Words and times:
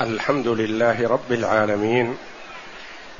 الحمد 0.00 0.48
لله 0.48 1.08
رب 1.08 1.32
العالمين 1.32 2.14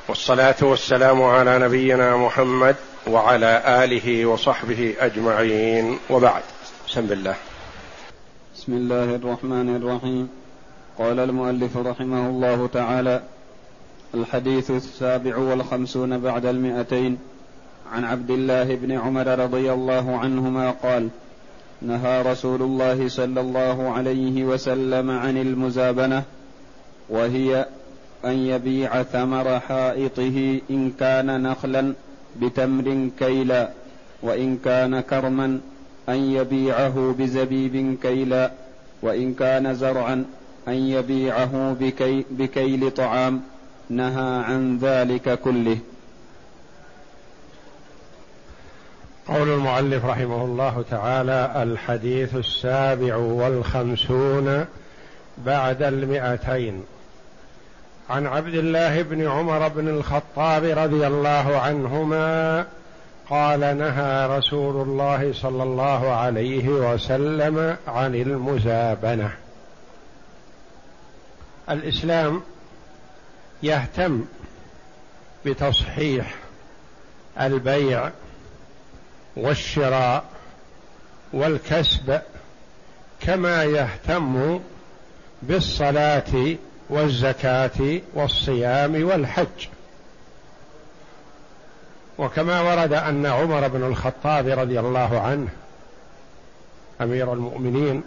والصلاة 0.07 0.55
والسلام 0.61 1.23
على 1.23 1.59
نبينا 1.59 2.17
محمد 2.17 2.75
وعلى 3.07 3.63
آله 3.83 4.25
وصحبه 4.25 4.95
أجمعين. 4.99 5.97
وبعد 6.09 6.41
بسم 6.87 7.11
الله. 7.11 7.35
بسم 8.55 8.73
الله 8.73 9.15
الرحمن 9.15 9.75
الرحيم. 9.75 10.29
قال 10.97 11.19
المؤلف 11.19 11.77
رحمه 11.77 12.29
الله 12.29 12.67
تعالى 12.67 13.23
الحديث 14.13 14.71
السابع 14.71 15.37
والخمسون 15.37 16.17
بعد 16.17 16.45
المئتين. 16.45 17.17
عن 17.91 18.03
عبد 18.03 18.31
الله 18.31 18.75
بن 18.75 18.91
عمر 18.91 19.39
رضي 19.39 19.73
الله 19.73 20.17
عنهما 20.17 20.71
قال 20.71 21.09
نهى 21.81 22.21
رسول 22.21 22.61
الله 22.61 23.09
صلى 23.09 23.41
الله 23.41 23.91
عليه 23.91 24.43
وسلم 24.43 25.11
عن 25.11 25.37
المزابنة 25.37 26.23
وهي 27.09 27.65
أن 28.25 28.31
يبيع 28.31 29.03
ثمر 29.03 29.59
حائطه 29.59 30.59
إن 30.69 30.91
كان 30.99 31.43
نخلا 31.43 31.93
بتمر 32.41 33.09
كيلا 33.19 33.69
وإن 34.21 34.57
كان 34.57 34.99
كرما 34.99 35.59
أن 36.09 36.15
يبيعه 36.15 37.15
بزبيب 37.19 37.97
كيلا 38.01 38.51
وإن 39.01 39.33
كان 39.33 39.75
زرعا 39.75 40.25
أن 40.67 40.73
يبيعه 40.73 41.75
بكي 41.79 42.25
بكيل 42.31 42.91
طعام. 42.91 43.41
نهى 43.89 44.43
عن 44.43 44.77
ذلك 44.77 45.39
كله. 45.39 45.77
قول 49.27 49.49
المؤلف 49.49 50.05
رحمه 50.05 50.45
الله 50.45 50.83
تعالى 50.91 51.63
الحديث 51.63 52.35
السابع 52.35 53.15
والخمسون 53.15 54.65
بعد 55.45 55.83
المئتين. 55.83 56.83
عن 58.09 58.27
عبد 58.27 58.53
الله 58.53 59.01
بن 59.01 59.27
عمر 59.27 59.67
بن 59.67 59.87
الخطاب 59.87 60.63
رضي 60.63 61.07
الله 61.07 61.59
عنهما 61.59 62.65
قال 63.29 63.59
نهى 63.59 64.37
رسول 64.37 64.81
الله 64.87 65.33
صلى 65.33 65.63
الله 65.63 66.11
عليه 66.11 66.69
وسلم 66.69 67.77
عن 67.87 68.15
المزابنة. 68.15 69.31
الإسلام 71.69 72.41
يهتم 73.63 74.25
بتصحيح 75.45 76.35
البيع 77.41 78.09
والشراء 79.35 80.23
والكسب 81.33 82.21
كما 83.21 83.63
يهتم 83.63 84.59
بالصلاة 85.41 86.55
والزكاة 86.89 88.01
والصيام 88.13 89.03
والحج. 89.03 89.67
وكما 92.17 92.61
ورد 92.61 92.93
أن 92.93 93.25
عمر 93.25 93.67
بن 93.67 93.83
الخطاب 93.83 94.47
رضي 94.47 94.79
الله 94.79 95.19
عنه 95.19 95.47
أمير 97.01 97.33
المؤمنين 97.33 98.03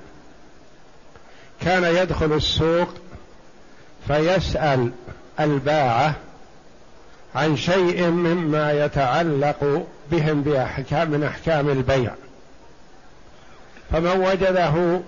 كان 1.61 1.85
يدخل 1.85 2.33
السوق 2.33 2.89
فيسأل 4.07 4.91
الباعة 5.41 6.15
عن 7.35 7.57
شيء 7.57 8.07
مما 8.07 8.73
يتعلق 8.85 9.87
بهم 10.11 10.43
بأحكام 10.43 11.11
من 11.11 11.25
أحكام 11.25 11.69
البيع. 11.69 12.13
فمن 13.93 14.21
وجده 14.21 15.01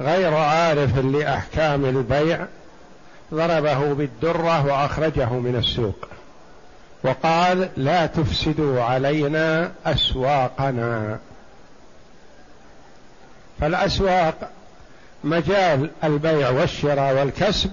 غير 0.00 0.34
عارف 0.34 0.98
لأحكام 0.98 1.84
البيع 1.84 2.46
ضربه 3.34 3.92
بالدرة 3.94 4.66
وأخرجه 4.66 5.32
من 5.32 5.56
السوق. 5.56 6.08
وقال 7.04 7.68
لا 7.76 8.06
تفسدوا 8.06 8.82
علينا 8.82 9.72
أسواقنا. 9.86 11.18
فالأسواق 13.60 14.50
مجال 15.24 15.90
البيع 16.04 16.50
والشراء 16.50 17.14
والكسب 17.14 17.70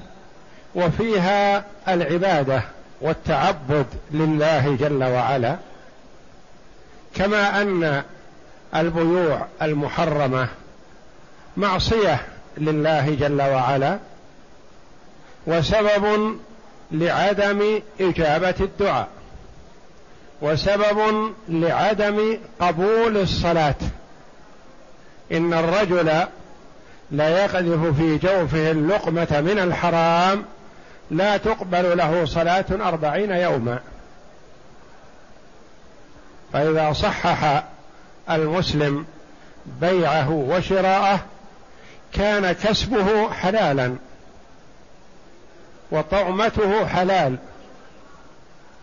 وفيها 0.75 1.63
العبادة 1.87 2.63
والتعبد 3.01 3.85
لله 4.11 4.75
جل 4.75 5.03
وعلا 5.03 5.57
كما 7.15 7.61
أن 7.61 8.03
البيوع 8.75 9.45
المحرمة 9.61 10.47
معصية 11.57 12.21
لله 12.57 13.15
جل 13.15 13.41
وعلا 13.41 13.97
وسبب 15.47 16.37
لعدم 16.91 17.81
إجابة 18.01 18.55
الدعاء. 18.59 19.07
وسبب 20.41 21.31
لعدم 21.49 22.37
قبول 22.59 23.17
الصلاة. 23.17 23.75
إن 25.31 25.53
الرجل 25.53 26.25
لا 27.11 27.29
يقذف 27.29 27.97
في 27.97 28.17
جوفه 28.17 28.71
اللقمة 28.71 29.41
من 29.41 29.59
الحرام 29.59 30.45
لا 31.11 31.37
تقبل 31.37 31.97
له 31.97 32.25
صلاة 32.25 32.65
أربعين 32.71 33.31
يوما. 33.31 33.79
فإذا 36.53 36.93
صحح 36.93 37.63
المسلم 38.29 39.05
بيعه 39.81 40.31
وشراءه 40.31 41.19
كان 42.13 42.51
كسبه 42.51 43.31
حلالا. 43.31 43.95
وطعمته 45.93 46.87
حلال. 46.87 47.35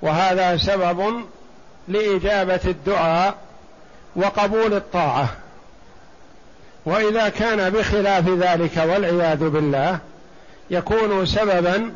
وهذا 0.02 0.56
سبب 0.56 1.24
لإجابة 1.88 2.60
الدعاء 2.64 3.34
وقبول 4.16 4.74
الطاعة. 4.74 5.28
وإذا 6.86 7.28
كان 7.28 7.70
بخلاف 7.70 8.28
ذلك 8.28 8.76
والعياذ 8.76 9.48
بالله 9.48 9.98
يكون 10.70 11.26
سببا 11.26 11.92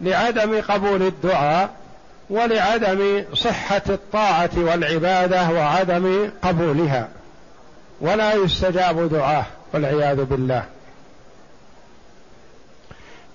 لعدم 0.00 0.60
قبول 0.60 1.02
الدعاء 1.02 1.70
ولعدم 2.30 3.24
صحة 3.34 3.82
الطاعة 3.88 4.50
والعبادة 4.56 5.50
وعدم 5.50 6.30
قبولها. 6.42 7.08
ولا 8.00 8.34
يستجاب 8.34 9.08
دعاه 9.08 9.44
والعياذ 9.72 10.24
بالله. 10.24 10.64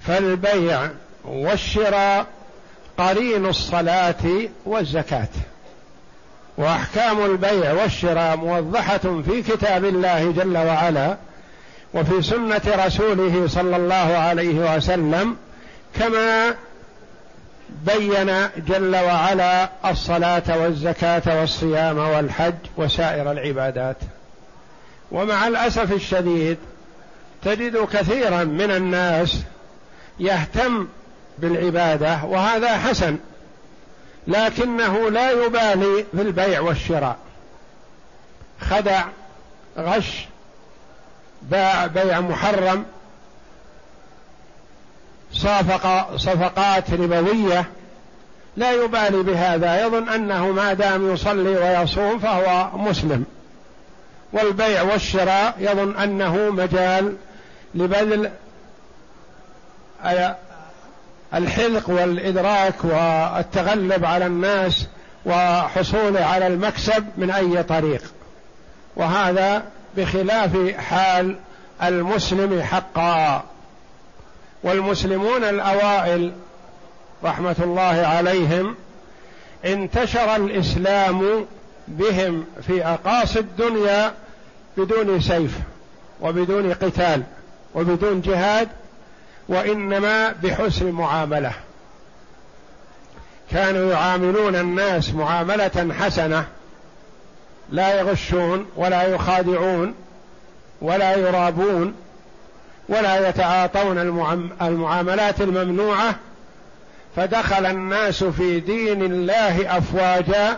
فالبيع 0.01 0.89
والشراء 1.25 2.25
قرين 2.97 3.45
الصلاة 3.45 4.49
والزكاة. 4.65 5.27
وأحكام 6.57 7.25
البيع 7.25 7.73
والشراء 7.73 8.35
موضحة 8.35 8.97
في 8.97 9.41
كتاب 9.41 9.85
الله 9.85 10.31
جل 10.31 10.57
وعلا 10.57 11.17
وفي 11.93 12.21
سنة 12.21 12.61
رسوله 12.85 13.47
صلى 13.47 13.75
الله 13.75 13.95
عليه 13.95 14.75
وسلم 14.75 15.37
كما 15.99 16.55
بين 17.69 18.49
جل 18.67 18.95
وعلا 18.95 19.69
الصلاة 19.85 20.57
والزكاة 20.61 21.39
والصيام 21.39 21.97
والحج 21.97 22.53
وسائر 22.77 23.31
العبادات. 23.31 23.97
ومع 25.11 25.47
الأسف 25.47 25.91
الشديد 25.91 26.57
تجد 27.43 27.77
كثيرا 27.77 28.43
من 28.43 28.71
الناس 28.71 29.43
يهتم 30.19 30.87
بالعبادة 31.41 32.19
وهذا 32.23 32.77
حسن. 32.77 33.17
لكنه 34.27 35.09
لا 35.09 35.31
يبالي 35.31 36.05
في 36.15 36.21
البيع 36.21 36.59
والشراء. 36.59 37.17
خدع 38.61 39.03
غش 39.77 40.25
باع 41.41 41.85
بيع 41.85 42.19
محرم 42.19 42.85
صافق 45.33 46.15
صفقات 46.15 46.93
ربويه 46.93 47.65
لا 48.57 48.71
يبالي 48.71 49.23
بهذا. 49.23 49.85
يظن 49.85 50.09
أنه 50.09 50.51
ما 50.51 50.73
دام 50.73 51.13
يصلي 51.13 51.57
ويصوم 51.57 52.19
فهو 52.19 52.77
مسلم. 52.77 53.25
والبيع 54.33 54.81
والشراء 54.81 55.55
يظن 55.59 55.95
أنه 55.95 56.49
مجال 56.49 57.15
لبذل 57.75 58.31
الحذق 61.33 61.89
والإدراك 61.89 62.75
والتغلب 62.83 64.05
على 64.05 64.25
الناس 64.25 64.87
وحصول 65.25 66.17
على 66.17 66.47
المكسب 66.47 67.05
من 67.17 67.31
أي 67.31 67.63
طريق. 67.63 68.01
وهذا 68.95 69.63
بخلاف 69.97 70.75
حال 70.77 71.35
المسلم 71.83 72.61
حقا. 72.61 73.43
والمسلمون 74.63 75.43
الأوائل 75.43 76.31
رحمة 77.23 77.55
الله 77.59 78.07
عليهم 78.07 78.75
انتشر 79.65 80.35
الإسلام 80.35 81.45
بهم 81.87 82.45
في 82.67 82.85
أقاصي 82.85 83.39
الدنيا 83.39 84.13
بدون 84.77 85.21
سيف 85.21 85.59
وبدون 86.21 86.73
قتال 86.73 87.23
وبدون 87.75 88.21
جهاد 88.21 88.67
وإنما 89.49 90.31
بحسن 90.43 90.87
المعامله 90.87 91.51
كانوا 93.51 93.91
يعاملون 93.91 94.55
الناس 94.55 95.13
معاملة 95.13 95.93
حسنة 95.99 96.45
لا 97.71 97.99
يغشون 97.99 98.65
ولا 98.75 99.03
يخادعون 99.03 99.95
ولا 100.81 101.15
يرابون 101.15 101.93
ولا 102.89 103.29
يتعاطون 103.29 103.97
المعاملات 104.61 105.41
الممنوعة 105.41 106.15
فدخل 107.15 107.65
الناس 107.65 108.23
في 108.23 108.59
دين 108.59 109.03
الله 109.03 109.77
أفواجا 109.77 110.57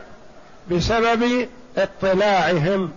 بسبب 0.72 1.48
اطلاعهم 1.78 2.92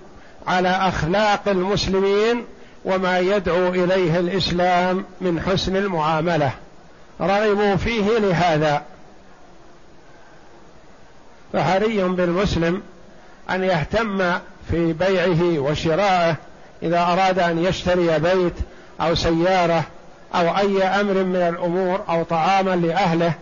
على 0.47 0.69
أخلاق 0.69 1.49
المسلمين 1.49 2.45
وما 2.85 3.19
يدعو 3.19 3.69
إليه 3.69 4.19
الإسلام 4.19 5.05
من 5.21 5.41
حسن 5.41 5.77
المعاملة. 5.77 6.51
رغبوا 7.21 7.77
فيه 7.77 8.19
لهذا. 8.19 8.83
فحري 11.53 12.03
بالمسلم 12.03 12.83
أن 13.51 13.65
يهتم 13.65 14.19
في 14.71 14.93
بيعه 14.93 15.59
وشرائه 15.59 16.37
إذا 16.83 17.01
أراد 17.01 17.39
أن 17.39 17.65
يشتري 17.65 18.19
بيت 18.19 18.55
أو 19.01 19.15
سيارة 19.15 19.85
أو 20.35 20.57
أي 20.57 20.83
أمر 20.83 21.15
من 21.25 21.37
الأمور 21.37 22.01
أو 22.09 22.23
طعاما 22.23 22.77
لأهله 22.77 23.33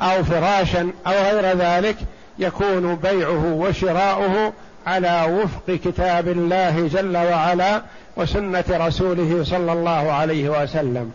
أو 0.00 0.24
فراشا 0.24 0.90
أو 1.06 1.12
غير 1.12 1.56
ذلك 1.56 1.96
يكون 2.38 2.94
بيعه 2.94 3.44
وشراؤه 3.52 4.52
على 4.86 5.26
وفق 5.42 5.78
كتاب 5.84 6.28
الله 6.28 6.88
جل 6.92 7.16
وعلا 7.16 7.82
وسنة 8.18 8.64
رسوله 8.70 9.44
صلى 9.44 9.72
الله 9.72 10.12
عليه 10.12 10.48
وسلم. 10.48 11.12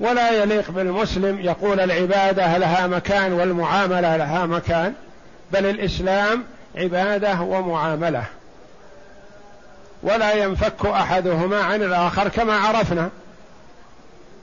ولا 0.00 0.42
يليق 0.42 0.70
بالمسلم 0.70 1.40
يقول 1.40 1.80
العبادة 1.80 2.58
لها 2.58 2.86
مكان 2.86 3.32
والمعاملة 3.32 4.16
لها 4.16 4.46
مكان 4.46 4.94
بل 5.52 5.66
الإسلام 5.66 6.44
عبادة 6.76 7.40
ومعاملة. 7.40 8.24
ولا 10.02 10.32
ينفك 10.32 10.86
أحدهما 10.86 11.60
عن 11.60 11.82
الآخر 11.82 12.28
كما 12.28 12.56
عرفنا. 12.56 13.10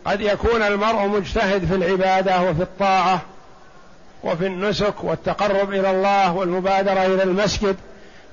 قد 0.06 0.22
يكون 0.22 0.62
المرء 0.62 1.08
مجتهد 1.08 1.66
في 1.66 1.76
العبادة 1.76 2.42
وفي 2.42 2.62
الطاعة 2.62 3.22
وفي 4.24 4.48
النسك 4.48 5.04
والتقرب 5.04 5.74
إلى 5.74 5.92
الله 5.92 6.34
والمبادرة 6.34 7.06
إلى 7.06 7.24
المسجد 7.24 7.76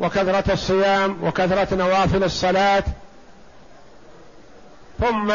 وكثرة 0.01 0.53
الصيام 0.53 1.17
وكثرة 1.23 1.75
نوافل 1.75 2.25
الصلاة 2.25 2.85
ثم 5.01 5.33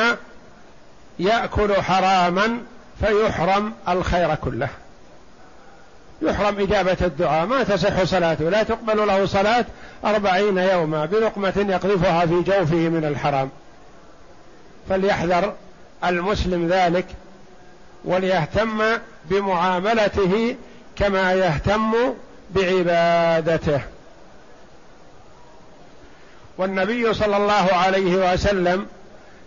يأكل 1.20 1.82
حراما 1.82 2.58
فيحرم 3.00 3.74
الخير 3.90 4.36
كله. 4.36 4.70
يحرم 6.22 6.60
إجابة 6.60 6.98
الدعاء. 7.02 7.46
ما 7.46 7.64
تصح 7.64 8.04
صلاته. 8.04 8.50
لا 8.50 8.64
تقبل 8.64 9.08
له 9.08 9.26
صلاة 9.26 9.66
أربعين 10.06 10.58
يوما 10.58 11.06
بلقمة 11.06 11.66
يقذفها 11.70 12.26
في 12.26 12.42
جوفه 12.42 12.76
من 12.76 13.06
الحرام. 13.06 13.50
فليحذر 14.90 15.54
المسلم 16.06 16.68
ذلك 16.68 17.06
وليهتم 18.06 18.84
بمعاملته 19.26 20.56
كما 20.96 21.34
يهتم 21.34 21.94
بعبادته. 22.56 23.82
والنبي 26.58 27.14
صلى 27.14 27.38
الله 27.38 27.74
عليه 27.74 28.34
وسلم 28.34 28.86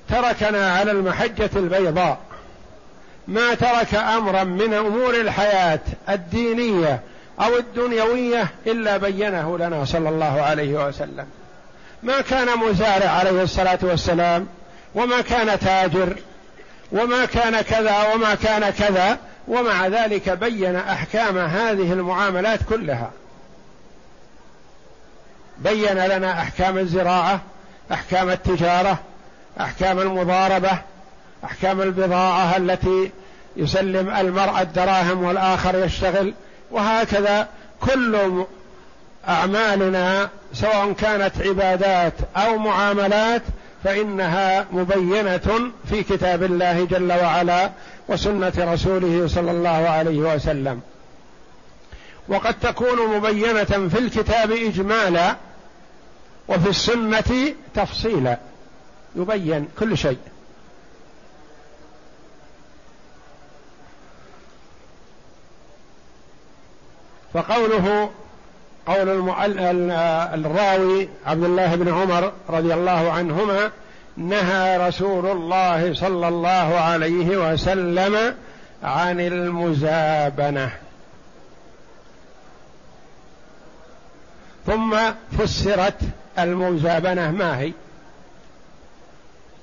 تركنا 0.09 0.73
على 0.73 0.91
المحجة 0.91 1.51
البيضاء. 1.56 2.19
ما 3.29 3.55
ترك 3.55 3.95
أمرا 3.95 4.45
من 4.45 4.75
أمور 4.75 5.15
الحياة 5.15 5.81
الدينية 6.09 7.01
أو 7.41 7.56
الدنيوية 7.56 8.49
إلا 8.67 8.97
بينه 8.97 9.59
لنا 9.59 9.85
صلى 9.85 10.09
الله 10.09 10.43
عليه 10.43 10.87
وسلم. 10.87 11.27
ما 12.03 12.21
كان 12.21 12.59
مزارع 12.59 13.09
عليه 13.09 13.43
الصلاة 13.43 13.79
والسلام 13.83 14.47
وما 14.95 15.21
كان 15.21 15.59
تاجر 15.59 16.17
وما 16.93 17.25
كان 17.25 17.61
كذا 17.61 18.12
وما 18.15 18.35
كان 18.35 18.71
كذا 18.71 19.19
ومع 19.49 19.87
ذلك 19.87 20.31
بين 20.31 20.77
أحكام 20.77 21.39
هذه 21.39 21.93
المعاملات 21.93 22.61
كلها. 22.69 23.11
بين 25.59 25.99
لنا 25.99 26.43
أحكام 26.43 26.79
الزراعة 26.79 27.41
أحكام 27.93 28.31
التجارة 28.31 28.99
أحكام 29.61 30.01
المضاربة 30.01 30.79
أحكام 31.45 31.81
البضاعة 31.81 32.56
التي 32.56 33.11
يسلم 33.56 34.11
المرء 34.11 34.61
الدراهم 34.61 35.25
والآخر 35.25 35.85
يشتغل 35.85 36.35
وهكذا 36.71 37.49
كل 37.81 38.45
أعمالنا 39.29 40.29
سواء 40.53 40.93
كانت 40.93 41.33
عبادات 41.41 42.12
أو 42.37 42.59
معاملات 42.59 43.43
فإنها 43.85 44.67
مبينة 44.73 45.71
في 45.91 46.03
كتاب 46.03 46.43
الله 46.43 46.85
جل 46.85 47.12
وعلا 47.12 47.71
وسنة 48.09 48.53
رسوله 48.59 49.27
صلى 49.29 49.51
الله 49.51 49.89
عليه 49.89 50.19
وسلم. 50.19 50.81
وقد 52.29 52.55
تكون 52.55 53.17
مبينة 53.17 53.65
في 53.65 53.99
الكتاب 53.99 54.53
إجمالا 54.53 55.37
وفي 56.49 56.69
السنة 56.71 57.55
تفصيلا. 57.75 58.39
يبين 59.16 59.69
كل 59.78 59.99
شيء. 59.99 60.19
فقوله 67.34 68.11
قول 68.87 69.31
الراوي 70.34 71.08
عبد 71.26 71.44
الله 71.44 71.75
بن 71.75 71.88
عمر 71.88 72.32
رضي 72.49 72.75
الله 72.75 73.12
عنهما 73.12 73.70
نهى 74.16 74.88
رسول 74.88 75.26
الله 75.26 75.94
صلى 75.94 76.28
الله 76.28 76.78
عليه 76.78 77.52
وسلم 77.52 78.34
عن 78.82 79.20
المزابنة. 79.20 80.70
ثم 84.67 84.96
فسرت 85.38 86.00
المزابنة 86.38 87.31
ما 87.31 87.58
هي؟ 87.58 87.72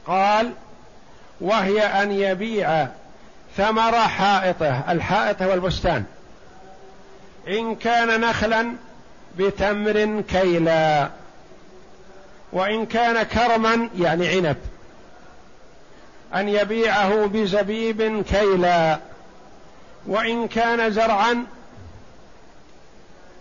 قال 0.07 0.51
وهي 1.42 1.81
أن 1.81 2.12
يبيع 2.12 2.88
ثمر 3.57 3.98
حائطة 3.98 4.92
الحائط 4.92 5.42
هو 5.42 5.53
البستان 5.53 6.04
إن 7.47 7.76
كان 7.76 8.21
نخلا 8.21 8.73
بتمر 9.37 10.21
كيلا. 10.21 11.09
وإن 12.54 12.85
كان 12.85 13.23
كرما 13.23 13.90
يعني 13.99 14.28
عنب. 14.28 14.57
أن 16.35 16.49
يبيعه 16.49 17.26
بزبيب 17.26 18.21
كيلا. 18.21 18.99
وإن 20.07 20.47
كان 20.47 20.92
زرعا 20.92 21.45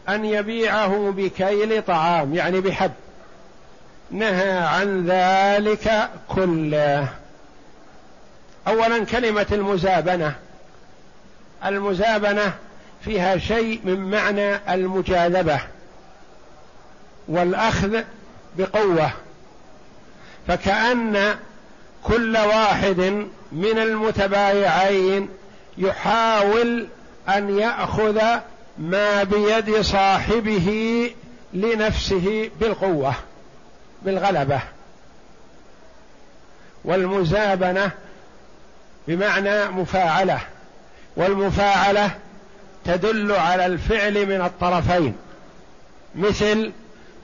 أن 0.09 0.25
يبيعه 0.25 1.13
بكيل 1.17 1.83
طعام 1.83 2.35
يعني 2.35 2.61
بحب. 2.61 2.93
نهى 4.11 4.59
عن 4.59 5.07
ذلك 5.07 6.11
كله. 6.29 7.09
اولا 8.69 9.05
كلمة 9.05 9.47
المزابنة. 9.53 10.35
المزابنة 11.65 12.53
فيها 13.05 13.39
شيء 13.39 13.81
من 13.85 14.11
معنى 14.11 14.75
المجاذبة 14.75 15.61
والأخذ 17.29 18.03
بقوة. 18.59 19.11
فكأن 20.49 21.37
كل 22.05 22.37
واحد 22.37 23.01
من 23.53 23.79
المتبايعين 23.79 25.29
يحاول 25.79 26.87
أن 27.29 27.59
يأخذ 27.59 28.21
ما 28.79 29.23
بيد 29.23 29.81
صاحبه 29.81 31.11
لنفسه 31.53 32.51
بالقوة. 32.61 33.15
بالغلبة 34.03 34.61
والمزابنة 36.85 37.91
بمعنى 39.09 39.65
مفاعلة 39.65 40.41
والمفاعلة 41.17 42.11
تدل 42.85 43.33
على 43.33 43.67
الفعل 43.67 44.27
من 44.27 44.41
الطرفين 44.45 45.17
مثل 46.15 46.73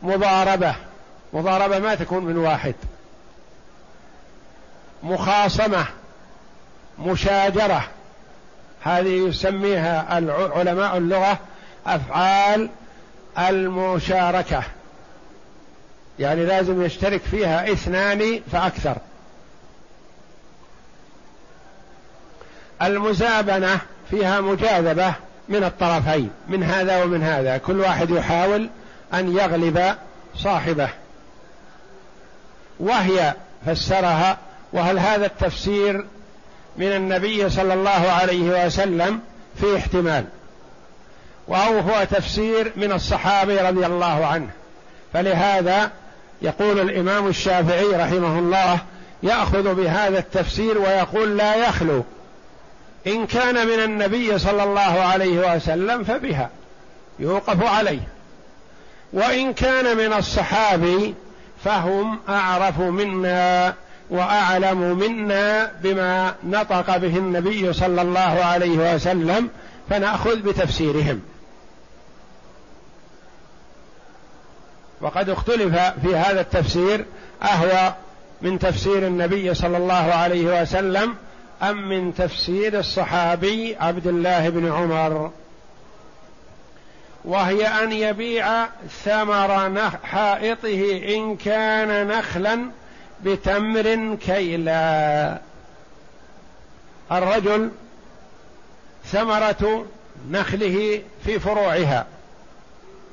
مضاربة 0.03 0.75
مضاربة 1.33 1.79
ما 1.79 1.95
تكون 1.95 2.25
من 2.25 2.37
واحد 2.37 2.75
مخاصمة 5.03 5.87
مشاجرة 6.99 7.89
هذه 8.83 9.29
يسميها 9.29 10.07
علماء 10.55 10.97
اللغة 10.97 11.39
أفعال 11.87 12.71
المشاركة. 13.39 14.63
يعني 16.19 16.45
لازم 16.45 16.83
يشترك 16.83 17.21
فيها 17.21 17.73
اثنان 17.73 18.41
فأكثر. 18.53 18.97
المزابنة 22.83 23.81
فيها 24.11 24.41
مجاذبة 24.41 25.15
من 25.49 25.65
الطرفين 25.65 26.31
من 26.49 26.63
هذا 26.63 27.03
ومن 27.03 27.23
هذا. 27.23 27.59
كل 27.59 27.81
واحد 27.81 28.11
يحاول 28.11 28.69
أن 29.15 29.37
يغلب 29.37 29.95
صاحبه. 30.37 30.89
وهي 32.81 33.35
فسرها 33.67 34.39
وهل 34.73 34.99
هذا 34.99 35.27
التفسير 35.27 36.07
من 36.77 36.87
النبي 36.87 37.51
صلى 37.51 37.75
الله 37.75 37.91
عليه 37.91 38.67
وسلم 38.67 39.21
في 39.61 39.77
احتمال؟ 39.77 40.25
وأو 41.49 41.79
هو 41.79 42.05
تفسير 42.11 42.73
من 42.77 42.93
الصحابي 42.93 43.57
رضي 43.57 43.87
الله 43.87 44.27
عنه. 44.27 44.51
فلهذا 45.13 45.91
يقول 46.43 46.81
الإمام 46.81 47.27
الشافعي 47.27 47.87
رحمه 47.87 48.39
الله 48.39 48.79
يأخذ 49.23 49.75
بهذا 49.75 50.19
التفسير 50.19 50.79
ويقول 50.79 51.37
لا 51.37 51.69
يخلو. 51.69 52.05
إن 53.07 53.27
كان 53.27 53.67
من 53.67 53.83
النبي 53.85 54.39
صلى 54.39 54.65
الله 54.65 54.81
عليه 54.81 55.55
وسلم 55.55 56.05
فبها 56.05 56.51
يوقف 57.19 57.63
عليه. 57.63 58.01
وإن 59.13 59.53
كان 59.53 59.97
من 59.97 60.13
الصحابي 60.13 61.15
فهم 61.65 62.19
أعرف 62.29 62.79
منا 62.81 63.75
وأعلم 64.11 64.99
منا 64.99 65.73
بما 65.83 66.35
نطق 66.45 66.97
به 66.97 67.17
النبي 67.17 67.73
صلى 67.73 68.03
الله 68.03 68.45
عليه 68.45 68.95
وسلم 68.95 69.49
فنأخذ 69.91 70.37
بتفسيرهم. 70.37 71.21
وقد 75.01 75.31
اختلف 75.31 75.77
في 75.77 76.17
هذا 76.17 76.41
التفسير 76.41 77.05
أهوى 77.43 77.95
من 78.43 78.59
تفسير 78.59 79.07
النبي 79.07 79.55
صلى 79.55 79.77
الله 79.77 79.95
عليه 79.95 80.63
وسلم 80.63 81.15
أم 81.63 81.89
من 81.89 82.15
تفسير 82.15 82.79
الصحابي 82.79 83.77
عبد 83.81 84.07
الله 84.07 84.49
بن 84.49 84.73
عمر. 84.73 85.31
وهي 87.25 87.67
أن 87.67 87.93
يبيع 87.93 88.67
ثمر 89.05 89.89
حائطه 90.05 91.03
إن 91.15 91.37
كان 91.37 92.07
نخلا 92.07 92.71
بتمر 93.25 94.17
كيلا. 94.27 95.39
الرجل 97.13 97.71
ثمرة 99.05 99.87
نخله 100.31 101.03
في 101.25 101.41
فروعها 101.41 102.07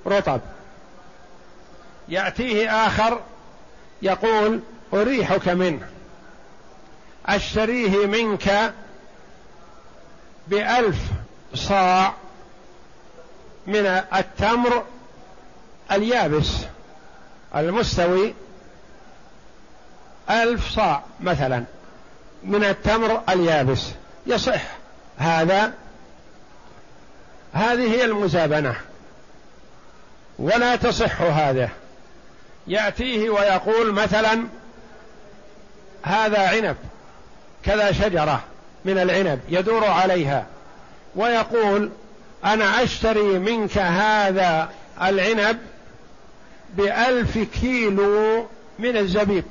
رطب. 0.08 0.42
يأتيه 2.10 2.88
آخر 2.88 3.22
يقول 4.02 4.60
أريحك 4.94 5.48
منه. 5.50 5.88
أشتريه 7.26 8.06
منك 8.06 8.74
بألف 10.48 10.98
صاع 11.54 12.14
من 13.68 13.86
التمر 14.16 14.84
اليابس 15.92 16.52
المستوي 17.56 18.34
ألف 20.30 20.70
صاع 20.70 21.04
مثلا 21.20 21.64
من 22.44 22.64
التمر 22.64 23.22
اليابس. 23.30 23.88
يصح 24.28 24.62
هذا. 25.18 25.74
هذه 27.54 27.92
هي 27.92 28.06
المزابنة. 28.06 28.76
ولا 30.40 30.76
تصح 30.76 31.22
هذا. 31.22 31.70
يأتيه 32.68 33.30
ويقول 33.30 33.94
مثلا 33.94 34.44
هذا 36.04 36.40
عنب 36.40 36.76
كذا 37.64 37.92
شجرة 37.92 38.44
من 38.86 38.98
العنب 38.98 39.40
يدور 39.50 39.86
عليها 39.86 40.46
ويقول 41.16 41.92
أنا 42.46 42.84
أشتري 42.84 43.40
منك 43.40 43.78
هذا 43.78 44.70
العنب 45.02 45.58
بألف 46.78 47.38
كيلو 47.38 48.48
من 48.80 48.98
الزبيب. 48.98 49.44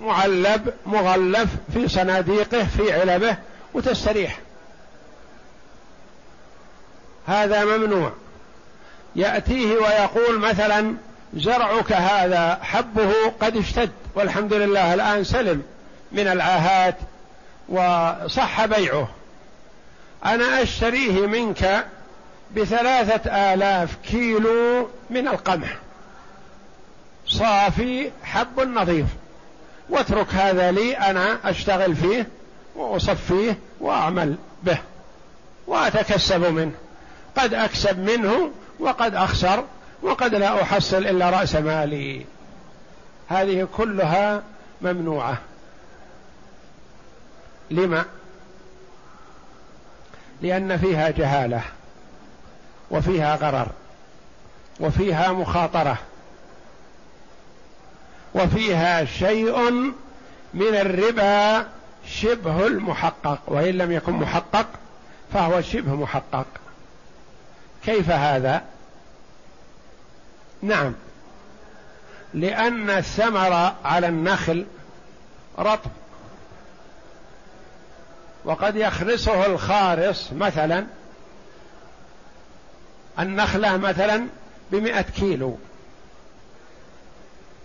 معلب 0.00 0.74
مغلف 0.86 1.50
في 1.72 1.88
صناديقه 1.88 2.64
في 2.64 2.92
علبه 2.92 3.36
وتستريح. 3.74 4.38
هذا 7.26 7.64
ممنوع. 7.64 8.12
يأتيه 9.16 9.76
ويقول 9.76 10.38
مثلا 10.38 10.94
زرعك 11.36 11.92
هذا 11.92 12.58
حبه 12.62 13.12
قد 13.40 13.56
اشتد. 13.56 13.90
والحمد 14.14 14.52
لله 14.52 14.94
الآن 14.94 15.24
سلم 15.24 15.62
من 16.12 16.26
العاهات 16.26 16.96
وصح 17.68 18.64
بيعه. 18.64 19.08
أنا 20.24 20.62
أشتريه 20.62 21.26
منك 21.26 21.86
بثلاثة 22.56 23.30
آلاف 23.54 23.96
كيلو 24.10 24.88
من 25.10 25.28
القمح. 25.28 25.76
صافي 27.26 28.10
حب 28.24 28.60
نظيف. 28.60 29.06
واترك 29.90 30.34
هذا 30.34 30.70
لي 30.70 30.96
أنا 30.96 31.38
أشتغل 31.44 31.96
فيه 31.96 32.28
وأصفيه 32.76 33.58
وأعمل 33.80 34.36
به. 34.62 34.78
وأتكسب 35.66 36.40
منه. 36.40 36.72
قد 37.36 37.54
أكسب 37.54 37.98
منه 37.98 38.50
وقد 38.80 39.14
أخسر 39.14 39.64
وقد 40.04 40.34
لا 40.34 40.62
أحصل 40.62 40.96
إلا 40.96 41.30
رأس 41.30 41.54
مالي. 41.54 42.26
هذه 43.28 43.68
كلها 43.76 44.42
ممنوعة. 44.82 45.38
لما؟ 47.70 48.04
لأن 50.42 50.76
فيها 50.76 51.10
جهالة 51.10 51.62
وفيها 52.90 53.36
غرر 53.36 53.68
وفيها 54.80 55.32
مخاطرة 55.32 55.98
وفيها 58.34 59.04
شيء 59.04 59.70
من 60.54 60.74
الربا 60.74 61.66
شبه 62.06 62.66
المحقق. 62.66 63.38
وإن 63.46 63.78
لم 63.78 63.92
يكن 63.92 64.12
محقق 64.12 64.66
فهو 65.32 65.60
شبه 65.60 65.94
محقق. 65.94 66.46
كيف 67.84 68.10
هذا؟ 68.10 68.73
نعم. 70.64 70.94
لأن 72.34 72.90
الثمر 72.90 73.72
على 73.84 74.08
النخل 74.08 74.66
رطب. 75.58 75.90
وقد 78.44 78.76
يخرسه 78.76 79.46
الخارص 79.46 80.32
مثلا 80.32 80.86
النخلة 83.18 83.76
مثلا 83.76 84.26
بمئة 84.72 85.02
كيلو. 85.02 85.58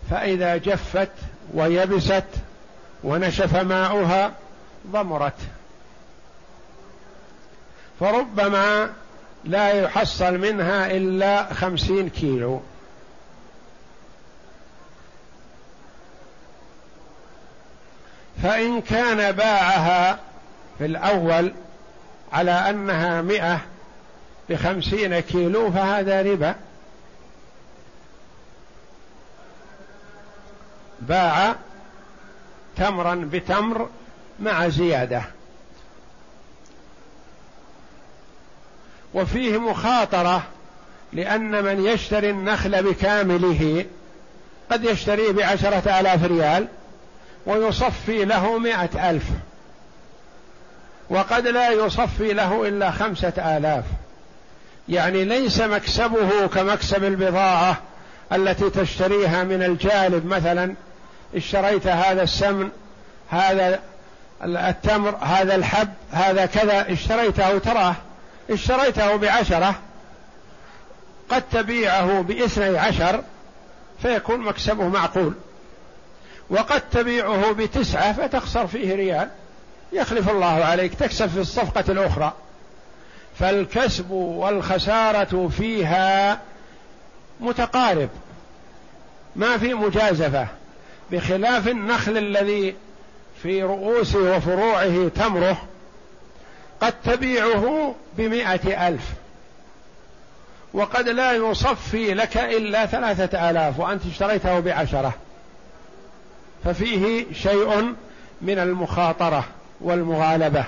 فإذا 0.10 0.58
جفت 0.58 1.12
ويبست 1.53 2.24
ونشف 3.03 3.56
ماؤها 3.56 4.32
ضمرت. 4.88 5.38
فربما 8.00 8.94
لا 9.44 9.72
يحصل 9.72 10.38
منها 10.38 10.91
إلا 10.91 11.53
خمسين 11.53 12.10
كيلو. 12.10 12.62
فإن 18.43 18.81
كان 18.81 19.31
باعها 19.31 20.19
في 20.77 20.86
الأول 20.86 21.53
على 22.34 22.51
أنها 22.51 23.22
مئة 23.22 23.60
بخمسين 24.50 25.19
كيلو 25.19 25.72
فهذا 25.72 26.22
ربا. 26.22 26.55
باع 31.01 31.55
تمرا 32.77 33.29
بتمر 33.34 33.89
مع 34.39 34.67
زيادة. 34.67 35.22
وفيه 39.13 39.58
مخاطرة 39.58 40.43
لأن 41.13 41.63
من 41.63 41.86
يشتري 41.86 42.29
النخل 42.29 42.84
بكامله 42.84 43.86
قد 44.72 44.84
يشتريه 44.84 45.31
بعشرة 45.31 46.00
آلاف 46.00 46.24
ريال. 46.24 46.67
ويصفي 47.50 48.25
له 48.25 48.58
مائه 48.58 49.10
ألف. 49.10 49.24
وقد 51.10 51.48
لا 51.48 51.70
يصفي 51.70 52.34
له 52.34 52.68
إلا 52.68 52.91
خمسة 52.91 53.58
آلاف. 53.58 53.84
يعني 54.89 55.25
ليس 55.25 55.62
مكسبه 55.62 56.48
كمكسب 56.48 57.03
البضاعة 57.03 57.77
التي 58.34 58.70
تشتريها 58.70 59.44
من 59.44 59.63
الجالب 59.63 60.25
مثلا. 60.25 60.74
اشتريت 61.36 61.88
هذا 61.88 62.24
السمن 62.24 62.70
هذا 63.29 63.79
التمر 64.44 65.15
هذا 65.22 65.56
الحب 65.56 65.89
هذا 66.12 66.46
كذا 66.46 66.94
اشتريته 66.94 67.58
تراه 67.58 67.96
اشتريته 68.50 69.15
بعشرة 69.15 69.75
قد 71.29 71.44
تبيعه 71.51 72.22
بإثني 72.22 72.77
عشر 72.77 73.24
فيكون 74.01 74.39
مكسبه 74.39 74.88
معقول. 74.88 75.34
وقد 76.50 76.82
تبيعه 76.89 77.51
بتسعة 77.51 78.13
فتخسر 78.13 78.68
فيه 78.68 78.96
ريال. 78.96 79.29
يخلف 79.94 80.29
الله 80.29 80.46
عليك 80.65 80.94
تكسب 80.94 81.27
في 81.27 81.39
الصفقة 81.39 81.84
الأخرى. 81.91 82.34
فالكسب 83.39 84.12
والخسارة 84.12 85.50
فيها 85.58 86.39
متقارب. 87.39 88.10
ما 89.36 89.58
في 89.58 89.74
مجازفة. 89.74 90.48
بخلاف 91.12 91.68
النخل 91.68 92.18
الذي 92.18 92.75
في 93.44 93.63
رؤوسه 93.63 94.38
وفروعه 94.38 95.08
تمره 95.15 95.62
قد 96.82 96.94
تبيعه 97.06 97.96
بمائة 98.18 98.88
ألف. 98.88 99.03
وقد 100.74 101.10
لا 101.10 101.34
يصفي 101.34 102.13
لك 102.13 102.38
إلا 102.38 102.86
ثلاثة 102.86 103.50
آلاف 103.50 103.79
وأنت 103.79 104.06
اشتريته 104.06 104.60
بعشرة. 104.60 105.13
ففيه 106.63 107.25
شيء 107.34 107.96
من 108.42 108.60
المخاطرة 108.60 109.46
والمغالبة. 109.82 110.66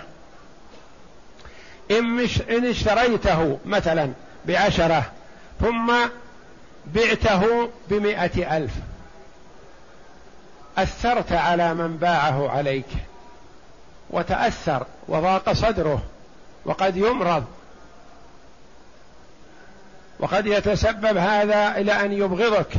إن, 1.92 2.04
مش 2.04 2.42
إن 2.42 2.66
اشتريته 2.66 3.60
مثلا 3.66 4.12
بعشرة 4.46 5.12
ثم 5.60 5.94
بعته 6.86 7.70
بمائة 7.90 8.58
ألف. 8.58 8.72
أثرت 10.78 11.32
على 11.32 11.74
من 11.74 11.98
باعه 11.98 12.50
عليك 12.50 12.88
وتأثر 14.10 14.86
وضاق 15.08 15.54
صدره 15.54 16.02
وقد 16.66 16.98
يمرض. 16.98 17.46
وقد 20.20 20.48
يتسبب 20.48 21.18
هذا 21.18 21.78
إلى 21.78 22.06
أن 22.06 22.12
يبغضك 22.12 22.74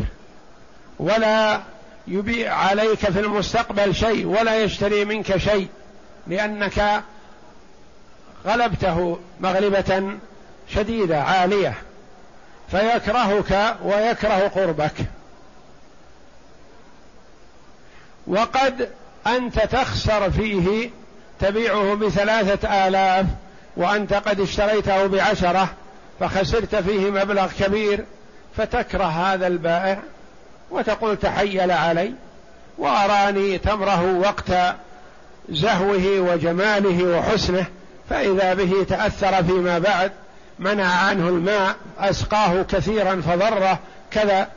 ولا 0.99 1.61
يبيع 2.07 2.55
عليك 2.55 2.99
في 2.99 3.21
المستقبل 3.21 3.95
شيء 3.95 4.27
ولا 4.27 4.63
يشتري 4.63 5.05
منك 5.05 5.37
شيء 5.37 5.69
لأنك 6.27 7.03
غلبته 8.47 9.19
مغلبة 9.41 10.19
شديدة 10.69 11.23
عالية. 11.23 11.75
فيكرهك 12.71 13.77
ويكره 13.85 14.49
قربك. 14.49 14.95
وقد 18.27 18.91
أنت 19.27 19.59
تخسر 19.59 20.31
فيه 20.31 20.91
تبيعه 21.41 21.95
بثلاثة 21.95 22.89
آلاف 22.89 23.27
وأنت 23.77 24.15
قد 24.15 24.41
اشتريته 24.41 25.07
بعشرة 25.07 25.69
فخسرت 26.21 26.77
فيه 26.77 27.11
مبلغ 27.11 27.51
كبير 27.59 28.05
فتكره 28.57 29.05
هذا 29.05 29.47
البائع. 29.47 29.99
وتقول 30.73 31.17
تحيل 31.17 31.71
علي 31.71 32.13
وأراني 32.79 33.59
تمره 33.59 34.19
وقت 34.19 34.77
زهوه 35.49 36.21
وجماله 36.21 37.19
وحسنه 37.19 37.67
فإذا 38.11 38.55
به 38.55 38.87
تأثر 38.89 39.45
فيما 39.45 39.79
بعد 39.79 40.13
منع 40.59 40.85
عنه 40.85 41.29
الماء 41.29 41.77
أسقاه 41.99 42.63
كثيرا 42.63 43.21
فضره 43.21 43.79
كذا. 44.11 44.49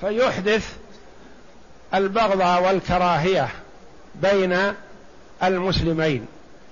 فيحدث 0.00 0.72
البغض 1.94 2.64
والكراهية 2.64 3.48
بين 4.14 4.58
المسلمين 5.42 6.26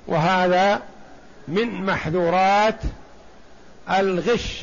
وهذا 0.07 0.83
من 1.49 1.87
محذورات 1.87 2.81
الغش 3.91 4.63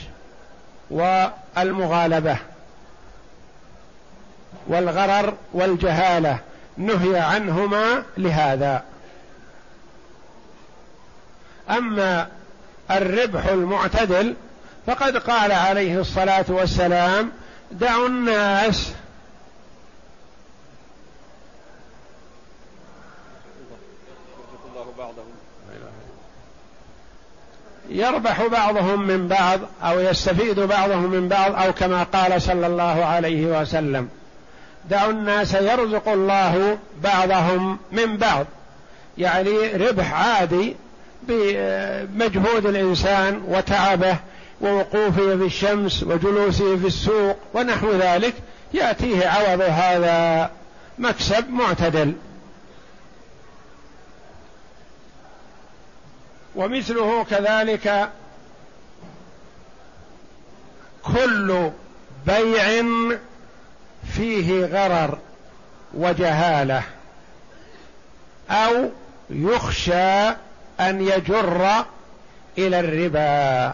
والمغالبه 1.58 2.38
والغرر 4.68 5.34
والجهالة. 5.54 6.40
نهي 6.78 7.20
عنهما 7.20 8.04
لهذا. 8.18 8.84
أما 11.70 12.28
الربح 12.92 13.46
المعتدل 13.46 14.36
فقد 14.88 15.18
قال 15.18 15.52
عليه 15.52 16.00
الصلاة 16.00 16.46
والسلام 16.50 17.32
دعوا 17.72 18.08
الناس. 18.08 18.92
يربح 27.90 28.48
بعضهم 28.48 29.08
من 29.08 29.28
بعض 29.28 29.60
أو 29.84 30.00
يستفيد 30.00 30.60
بعضهم 30.60 31.12
من 31.12 31.28
بعض 31.28 31.56
أو 31.56 31.74
كما 31.74 32.04
قال 32.04 32.42
صلى 32.42 32.68
الله 32.68 33.06
عليه 33.06 33.62
وسلم. 33.62 34.10
دعوا 34.90 35.12
الناس 35.12 35.54
يرزق 35.54 36.10
الله 36.10 36.78
بعضهم 37.04 37.78
من 37.92 38.18
بعض. 38.18 38.46
يعني 39.18 39.58
ربح 39.74 40.14
عادي 40.14 40.76
بمجهود 41.24 42.66
الإنسان 42.66 43.42
وتعبه 43.48 44.18
ووقوفه 44.62 45.38
في 45.38 45.46
الشمس 45.46 46.04
وجلوسه 46.04 46.78
في 46.78 46.88
السوق 46.88 47.38
ونحو 47.54 47.92
ذلك. 47.92 48.34
يأتيه 48.74 49.28
عوض 49.28 49.62
هذا 49.62 50.50
مكسب 51.00 51.50
معتدل. 51.50 52.14
ومثله 56.56 57.24
كذلك 57.24 58.10
كل 61.04 61.72
بيع 62.26 62.86
فيه 64.14 64.66
غرر 64.66 65.20
وجهالة 65.94 66.84
أو 68.50 68.90
يخشى 69.30 70.30
أن 70.80 71.02
يجر 71.02 71.86
إلى 72.58 72.80
الربا. 72.80 73.74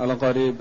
القريب 0.00 0.56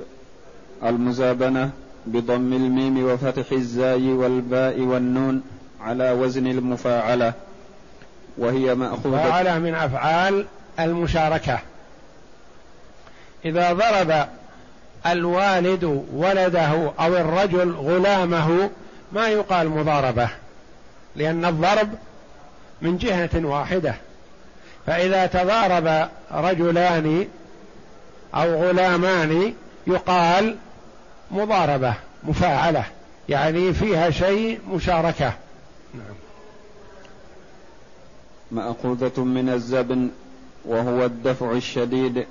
المزابنة. 0.83 1.84
بضم 2.07 2.53
الميم 2.53 3.05
وفتح 3.05 3.51
الزاي 3.51 4.13
والباء 4.13 4.79
والنون 4.79 5.41
على 5.81 6.11
وزن 6.11 6.47
المفاعلة 6.47 7.33
وهي 8.37 8.75
مأخوذة. 8.75 9.15
مفاعلة 9.15 9.59
من 9.59 9.75
أفعال 9.75 10.45
المشاركة. 10.79 11.59
إذا 13.45 13.73
ضرب 13.73 14.27
الوالد 15.05 16.03
ولده 16.13 16.91
أو 16.99 17.17
الرجل 17.17 17.71
غلامه 17.71 18.69
ما 19.11 19.27
يقال 19.27 19.69
مضاربة 19.69 20.29
لأن 21.15 21.45
الضرب 21.45 21.89
من 22.81 22.97
جهة 22.97 23.29
واحدة. 23.45 23.95
فإذا 24.87 25.25
تضارب 25.25 26.09
رجلان 26.31 27.27
أو 28.35 28.63
غلامان 28.63 29.53
يقال 29.87 30.55
مضاربة 31.31 31.93
مفاعلة 32.23 32.85
يعني 33.29 33.73
فيها 33.73 34.09
شيء 34.09 34.59
مشاركة. 34.73 35.33
نعم. 35.93 36.15
مأخوذة 38.51 39.23
من 39.23 39.49
الزبن 39.49 40.09
وهو 40.65 41.05
الدفع 41.05 41.51
الشديد 41.51 42.25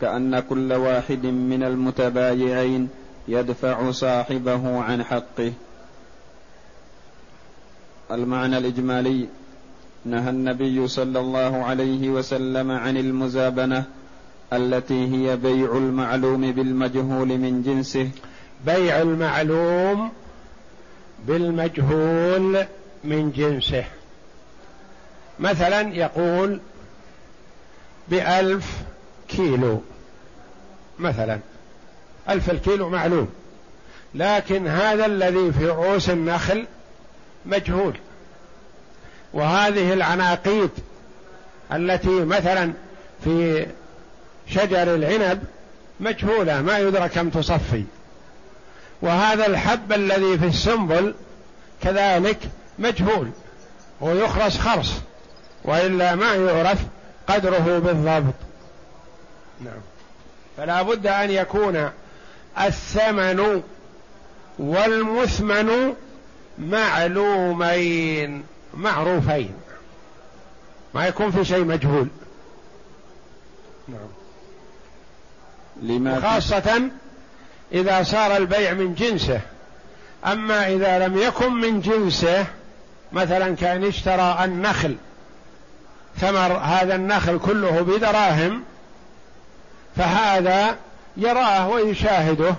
كأن 0.00 0.40
كل 0.40 0.72
واحد 0.72 1.26
من 1.26 1.62
المتبايعين 1.62 2.88
يدفع 3.28 3.90
صاحبه 3.90 4.82
عن 4.82 5.04
حقه. 5.04 5.52
المعنى 8.10 8.58
الإجمالي 8.58 9.28
نهى 10.04 10.30
النبي 10.30 10.88
صلى 10.88 11.20
الله 11.20 11.64
عليه 11.64 12.08
وسلم 12.10 12.70
عن 12.70 12.96
المزابنة 12.96 13.84
التي 14.52 15.12
هي 15.12 15.36
بيع 15.36 15.76
المعلوم 15.76 16.52
بالمجهول 16.52 17.28
من 17.28 17.62
جنسه. 17.62 18.10
بيع 18.66 19.02
المعلوم 19.02 20.12
بالمجهول 21.26 22.66
من 23.04 23.32
جنسه. 23.32 23.84
مثلا 25.40 25.94
يقول 25.94 26.60
بألف 28.08 28.82
كيلو. 29.28 29.82
مثلا 30.98 31.38
ألف 32.28 32.50
الكيلو 32.50 32.88
معلوم. 32.88 33.28
لكن 34.14 34.66
هذا 34.66 35.06
الذي 35.06 35.52
في 35.52 35.66
رؤوس 35.66 36.10
النخل 36.10 36.66
مجهول. 37.46 37.94
وهذه 39.32 39.92
العناقيد 39.92 40.70
التي 41.72 42.24
مثلا 42.24 42.72
في 43.24 43.66
شجر 44.52 44.94
العنب 44.94 45.44
مجهولة 46.00 46.62
ما 46.62 46.78
يدرى 46.78 47.08
كم 47.08 47.30
تصفي. 47.30 47.84
وهذا 49.02 49.46
الحب 49.46 49.92
الذي 49.92 50.38
في 50.38 50.46
السنبل 50.46 51.14
كذلك 51.82 52.38
مجهول 52.78 53.30
ويخرس 54.00 54.58
خرص 54.58 54.92
وإلا 55.64 56.14
ما 56.14 56.34
يعرف 56.34 56.78
قدره 57.26 57.78
بالضبط. 57.78 58.34
نعم. 59.60 59.80
فلا 60.56 60.82
بد 60.82 61.06
أن 61.06 61.30
يكون 61.30 61.90
الثمن 62.60 63.62
والمثمن 64.58 65.94
معلومين 66.58 68.44
معروفين. 68.74 69.54
ما 70.94 71.06
يكون 71.06 71.30
في 71.30 71.44
شيء 71.44 71.64
مجهول. 71.64 72.08
نعم. 73.88 74.21
لما 75.82 76.20
خاصة 76.20 76.82
إذا 77.72 78.02
صار 78.02 78.36
البيع 78.36 78.72
من 78.72 78.94
جنسه. 78.94 79.40
أما 80.26 80.68
إذا 80.68 81.06
لم 81.06 81.18
يكن 81.18 81.52
من 81.52 81.80
جنسه 81.80 82.46
مثلا 83.12 83.56
كان 83.56 83.84
اشترى 83.84 84.38
النخل 84.44 84.96
ثمر 86.16 86.52
هذا 86.52 86.94
النخل 86.94 87.38
كله 87.38 87.80
بدراهم 87.80 88.62
فهذا 89.96 90.76
يراه 91.16 91.68
ويشاهده 91.68 92.54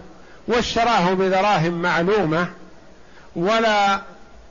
واشتراه 0.47 1.13
بدراهم 1.13 1.81
معلومة 1.81 2.47
ولا 3.35 4.01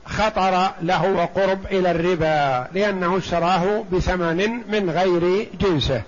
خطر 0.05 0.71
له 0.81 1.03
وقرب 1.03 1.65
إلى 1.65 1.91
الربا 1.91 2.67
لأنه 2.73 3.17
اشتراه 3.17 3.83
بثمن 3.91 4.71
من 4.71 4.89
غير 4.89 5.47
جنسه. 5.59 6.01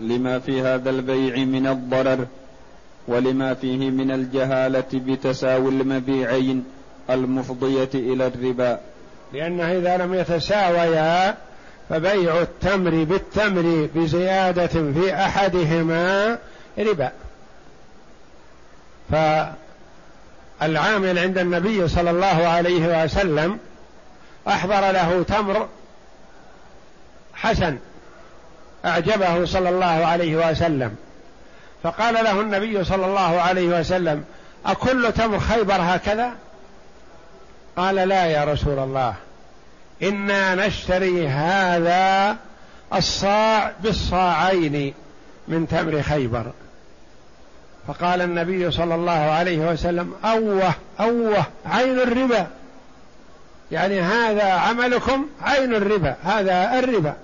لما 0.00 0.38
في 0.38 0.62
هذا 0.62 0.90
البيع 0.90 1.36
من 1.36 1.66
الضرر 1.66 2.26
ولما 3.08 3.54
فيه 3.54 3.90
من 3.90 4.10
الجهالة 4.10 4.84
بتساوي 4.94 5.68
المبيعين 5.68 6.64
المفضية 7.10 7.90
إلى 7.94 8.26
الربا. 8.26 8.80
لأنه 9.32 9.72
إذا 9.72 9.96
لم 9.96 10.14
يتساويا 10.14 11.36
فبيع 11.88 12.40
التمر 12.40 13.04
بالتمر 13.04 13.88
بزيادة 13.94 14.66
في 14.66 15.14
أحدهما 15.14 16.38
ربا. 16.78 17.12
فالعامل 20.60 21.18
عند 21.18 21.38
النبي 21.38 21.88
صلى 21.88 22.10
الله 22.10 22.26
عليه 22.26 23.04
وسلم 23.04 23.58
أحضر 24.48 24.80
له 24.90 25.22
تمر 25.22 25.68
حسن. 27.34 27.78
أعجبه 28.84 29.44
صلى 29.44 29.68
الله 29.68 29.86
عليه 29.86 30.50
وسلم. 30.50 30.96
فقال 31.82 32.14
له 32.14 32.40
النبي 32.40 32.84
صلى 32.84 33.06
الله 33.06 33.40
عليه 33.40 33.80
وسلم 33.80 34.24
أكل 34.66 35.12
تمر 35.12 35.38
خيبر 35.38 35.76
هكذا؟ 35.80 36.30
قال 37.76 37.94
لا 37.94 38.26
يا 38.26 38.44
رسول 38.44 38.78
الله. 38.78 39.14
إنا 40.02 40.66
نشتري 40.66 41.28
هذا 41.28 42.36
الصاع 42.94 43.72
بالصاعين 43.80 44.94
من 45.48 45.68
تمر 45.68 46.02
خيبر. 46.02 46.46
فقال 47.88 48.22
النبي 48.22 48.70
صلى 48.70 48.94
الله 48.94 49.12
عليه 49.12 49.58
وسلم 49.58 50.14
أوه 50.24 50.72
أوه 51.00 51.44
عين 51.66 51.98
الربا. 52.00 52.46
يعني 53.72 54.00
هذا 54.00 54.52
عملكم 54.52 55.26
عين 55.42 55.74
الربا 55.74 56.16
هذا 56.24 56.78
الربا. 56.78 57.14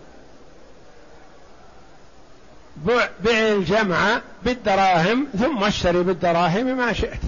بع 2.84 3.08
الجمع 3.26 4.20
بالدراهم 4.44 5.26
ثم 5.38 5.64
اشتري 5.64 6.02
بالدراهم 6.02 6.76
ما 6.76 6.92
شئت. 6.92 7.20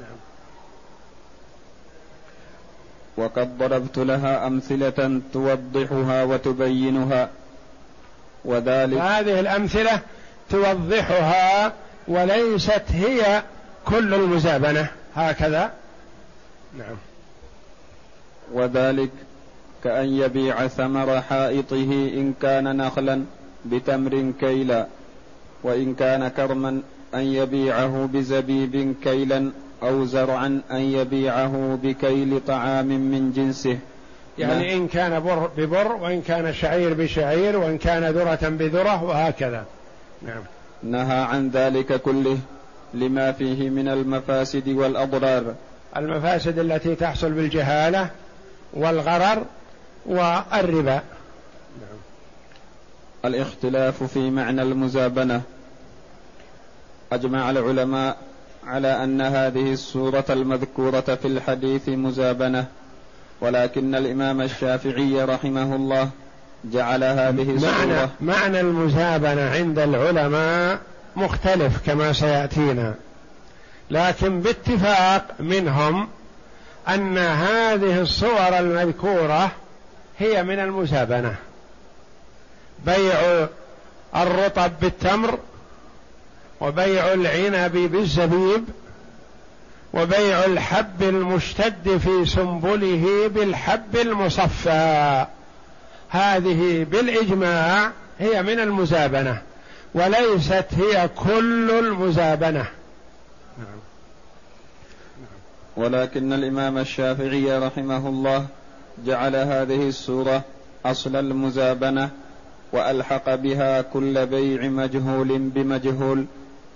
نعم. 0.00 0.16
وقد 3.16 3.58
ضربت 3.58 3.98
لها 3.98 4.46
أمثلة 4.46 5.20
توضحها 5.32 6.24
وتبينها 6.24 7.30
وذلك 8.44 8.98
هذه 8.98 9.40
الأمثلة 9.40 10.00
توضحها 10.50 11.72
وليست 12.08 12.82
هي 12.88 13.42
كل 13.84 14.14
المزابنة. 14.14 14.88
هكذا. 15.14 15.72
نعم. 16.78 16.96
وذلك 18.52 19.10
كأن 19.84 20.08
يبيع 20.08 20.66
ثمر 20.66 21.20
حائطه 21.20 22.10
إن 22.14 22.34
كان 22.42 22.76
نخلا. 22.76 23.24
بتمر 23.70 24.32
كيلا 24.40 24.86
وإن 25.62 25.94
كان 25.94 26.28
كرما 26.28 26.80
أن 27.14 27.20
يبيعه 27.20 28.08
بزبيب 28.12 28.94
كيلا 29.04 29.50
أو 29.82 30.04
زرعا 30.04 30.60
أن 30.70 30.80
يبيعه 30.80 31.78
بكيل 31.82 32.40
طعام 32.46 32.86
من 32.86 33.32
جنسه. 33.32 33.78
يعني 34.38 34.76
إن 34.76 34.88
كان 34.88 35.20
بر 35.20 35.50
ببر 35.56 35.92
وإن 35.92 36.22
كان 36.22 36.54
شعير 36.54 36.94
بشعير 36.94 37.56
وإن 37.56 37.78
كان 37.78 38.04
ذرة 38.04 38.48
بذرة 38.48 39.04
وهكذا. 39.04 39.64
نعم. 40.22 40.42
نهى 40.82 41.20
عن 41.20 41.48
ذلك 41.48 42.02
كله 42.02 42.38
لما 42.94 43.32
فيه 43.32 43.70
من 43.70 43.88
المفاسد 43.88 44.68
والأضرار. 44.68 45.54
المفاسد 45.96 46.58
التي 46.58 46.94
تحصل 46.94 47.32
بالجهالة 47.32 48.10
والغرر 48.74 49.42
والربا. 50.06 51.00
الاختلاف 53.28 54.02
في 54.02 54.30
معنى 54.30 54.62
المزابنة. 54.62 55.42
أجمع 57.12 57.50
العلماء 57.50 58.16
على 58.66 59.04
أن 59.04 59.20
هذه 59.20 59.72
السورة 59.72 60.24
المذكورة 60.30 61.00
في 61.00 61.24
الحديث 61.28 61.88
مزابنة 61.88 62.66
ولكن 63.40 63.94
الإمام 63.94 64.40
الشافعي 64.40 65.24
رحمه 65.24 65.76
الله 65.76 66.10
جعل 66.64 67.04
هذه 67.04 67.44
معنى 67.44 67.54
السورة 67.54 68.10
معنى 68.20 68.60
المزابنة 68.60 69.50
عند 69.50 69.78
العلماء 69.78 70.78
مختلف 71.16 71.86
كما 71.86 72.12
سيأتينا. 72.12 72.94
لكن 73.90 74.40
باتفاق 74.40 75.24
منهم 75.40 76.08
أن 76.88 77.18
هذه 77.18 78.00
الصور 78.00 78.58
المذكورة 78.58 79.50
هي 80.18 80.42
من 80.42 80.58
المزابنة. 80.58 81.34
بيع 82.86 83.48
الرطب 84.16 84.72
بالتمر 84.80 85.38
وبيع 86.60 87.12
العنب 87.12 87.72
بالزبيب 87.72 88.64
وبيع 89.92 90.44
الحب 90.44 91.02
المشتد 91.02 91.96
في 91.98 92.26
سنبله 92.26 93.28
بالحب 93.34 93.96
المصفى 93.96 95.26
هذه 96.08 96.86
بالإجماع 96.90 97.92
هي 98.18 98.42
من 98.42 98.60
المزابنة 98.60 99.42
وليست 99.94 100.66
هي 100.76 101.08
كل 101.08 101.70
المزابنة 101.70 102.66
نعم. 103.58 103.78
ولكن 105.76 106.32
الإمام 106.32 106.78
الشافعي 106.78 107.58
رحمه 107.58 108.08
الله 108.08 108.46
جعل 109.06 109.36
هذه 109.36 109.88
السورة 109.88 110.42
أصل 110.84 111.16
المزابنة 111.16 112.10
وألحق 112.72 113.34
بها 113.34 113.82
كل 113.82 114.26
بيع 114.26 114.68
مجهول 114.68 115.38
بمجهول 115.38 116.24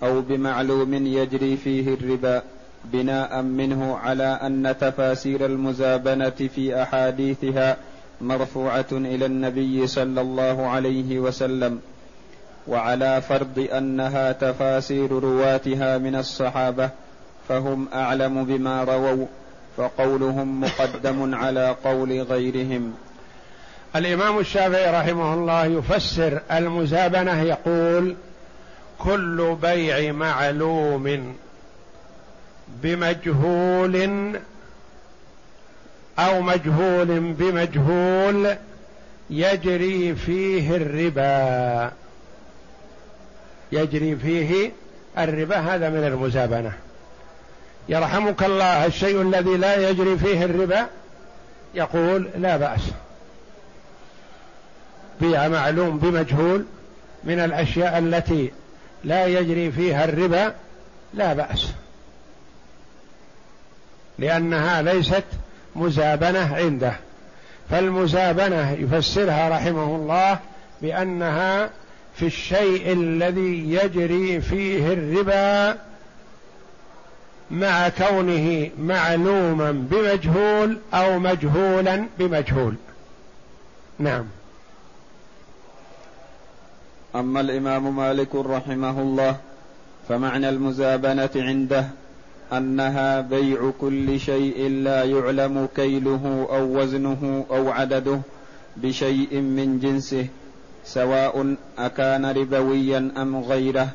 أو 0.03 0.21
بمعلوم 0.21 0.95
يجري 0.95 1.57
فيه 1.57 1.95
الربا 1.95 2.43
بناء 2.85 3.43
منه 3.43 3.97
على 3.97 4.25
أن 4.43 4.75
تفاسير 4.81 5.47
المزابنة 5.47 6.31
في 6.55 6.83
أحاديثها 6.83 7.77
مرفوعة 8.21 8.87
إلى 8.93 9.27
النبي 9.27 9.87
صلى 9.87 10.21
الله 10.21 10.67
عليه 10.67 11.19
وسلم. 11.19 11.81
وعلى 12.69 13.21
فرض 13.21 13.69
أنها 13.73 14.33
تفاسير 14.33 15.13
رواتها 15.13 15.99
من 15.99 16.15
الصحابة 16.15 16.91
فهم 17.49 17.89
أعلم 17.95 18.45
بما 18.45 18.85
رووا 18.85 19.27
فقولهم 19.77 20.61
مقدم 20.61 21.35
على 21.35 21.77
قول 21.85 22.23
غيرهم. 22.23 22.95
الإمام 23.97 24.39
الشافعي 24.39 25.01
رحمه 25.01 25.35
الله 25.35 25.65
يفسر 25.65 26.41
المزابنة 26.53 27.43
يقول 27.43 28.17
كل 28.99 29.57
بيع 29.63 30.13
معلوم 30.13 31.37
بمجهول 32.83 34.37
أو 36.19 36.41
مجهول 36.41 37.21
بمجهول 37.21 38.57
يجري 39.31 40.15
فيه 40.15 40.77
الربا. 40.77 41.93
يجري 43.73 44.17
فيه 44.17 44.73
الربا 45.19 45.57
هذا 45.57 45.91
من 45.91 46.05
المزابنة. 46.05 46.73
يرحمك 47.89 48.43
الله 48.43 48.87
الشيء 48.87 49.23
الذي 49.23 49.57
لا 49.57 49.91
يجري 49.91 50.19
فيه 50.19 50.45
الربا 50.45 50.87
يقول 51.75 52.29
لا 52.39 52.57
بأس. 52.57 52.81
بيع 55.21 55.49
معلوم 55.49 55.99
بمجهول 55.99 56.65
من 57.25 57.39
الأشياء 57.39 57.99
التي 57.99 58.53
لا 59.05 59.27
يجري 59.27 59.73
فيها 59.73 60.05
الربا 60.05 60.55
لا 61.15 61.33
بأس. 61.33 61.69
لأنها 64.19 64.83
ليست 64.83 65.25
مزابنة 65.77 66.55
عنده. 66.57 66.93
فالمزابنة 67.71 68.71
يفسرها 68.71 69.49
رحمه 69.49 69.97
الله 69.97 70.39
بأنها 70.83 71.71
في 72.15 72.27
الشيء 72.27 72.93
الذي 72.93 73.73
يجري 73.73 74.41
فيه 74.41 74.93
الربا 74.93 75.79
مع 77.51 77.89
كونه 77.89 78.71
معلوما 78.79 79.73
بمجهول 79.73 80.79
أو 80.95 81.19
مجهولا 81.19 82.07
بمجهول. 82.19 82.75
نعم. 83.99 84.25
أما 87.15 87.41
الإمام 87.41 87.97
مالك 87.97 88.35
رحمه 88.35 89.01
الله 89.01 89.37
فمعنى 90.09 90.49
المزابنة 90.49 91.31
عنده 91.37 91.85
أنها 92.53 93.21
بيع 93.21 93.71
كل 93.81 94.21
شيء 94.21 94.69
لا 94.69 95.05
يعلم 95.05 95.69
كيله 95.77 96.49
أو 96.51 96.81
وزنه 96.81 97.47
أو 97.51 97.71
عدده 97.71 98.21
بشيء 98.77 99.41
من 99.41 99.79
جنسه 99.79 100.27
سواء 100.85 101.55
أكان 101.79 102.27
ربويا 102.27 103.13
أم 103.17 103.37
غيره 103.37 103.89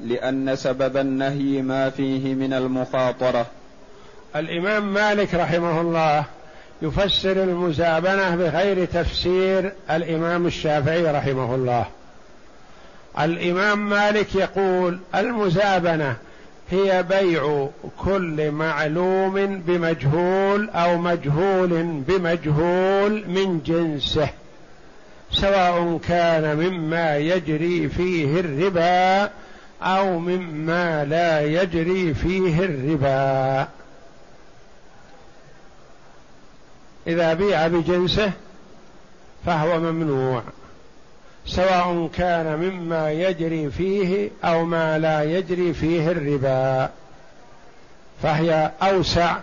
لأن 0.00 0.56
سبب 0.56 0.96
النهي 0.96 1.62
ما 1.62 1.90
فيه 1.90 2.34
من 2.34 2.52
المخاطرة. 2.52 3.46
الإمام 4.36 4.94
مالك 4.94 5.34
رحمه 5.34 5.80
الله 5.80 6.24
يفسر 6.82 7.42
المزابنة 7.42 8.36
بغير 8.36 8.84
تفسير 8.84 9.72
الإمام 9.90 10.46
الشافعي 10.46 11.02
رحمه 11.02 11.54
الله. 11.54 11.86
الإمام 13.20 13.88
مالك 13.88 14.34
يقول 14.34 14.98
المزابنة 15.14 16.16
هي 16.70 17.02
بيع 17.02 17.68
كل 17.98 18.50
معلوم 18.50 19.58
بمجهول 19.58 20.70
أو 20.70 20.98
مجهول 20.98 22.02
بمجهول 22.08 23.24
من 23.28 23.62
جنسه 23.66 24.28
سواء 25.32 26.00
كان 26.08 26.56
مما 26.56 27.16
يجري 27.16 27.88
فيه 27.88 28.40
الربا 28.40 29.30
أو 29.82 30.18
مما 30.18 31.04
لا 31.04 31.40
يجري 31.40 32.14
فيه 32.14 32.64
الربا. 32.64 33.68
إذا 37.06 37.34
بيع 37.34 37.66
بجنسه 37.66 38.32
فهو 39.46 39.80
ممنوع. 39.80 40.42
سواء 41.48 42.10
كان 42.14 42.58
مما 42.58 43.12
يجري 43.12 43.70
فيه 43.70 44.30
أو 44.44 44.64
ما 44.64 44.98
لا 44.98 45.22
يجري 45.22 45.74
فيه 45.74 46.10
الربا. 46.10 46.90
فهي 48.22 48.70
أوسع 48.82 49.36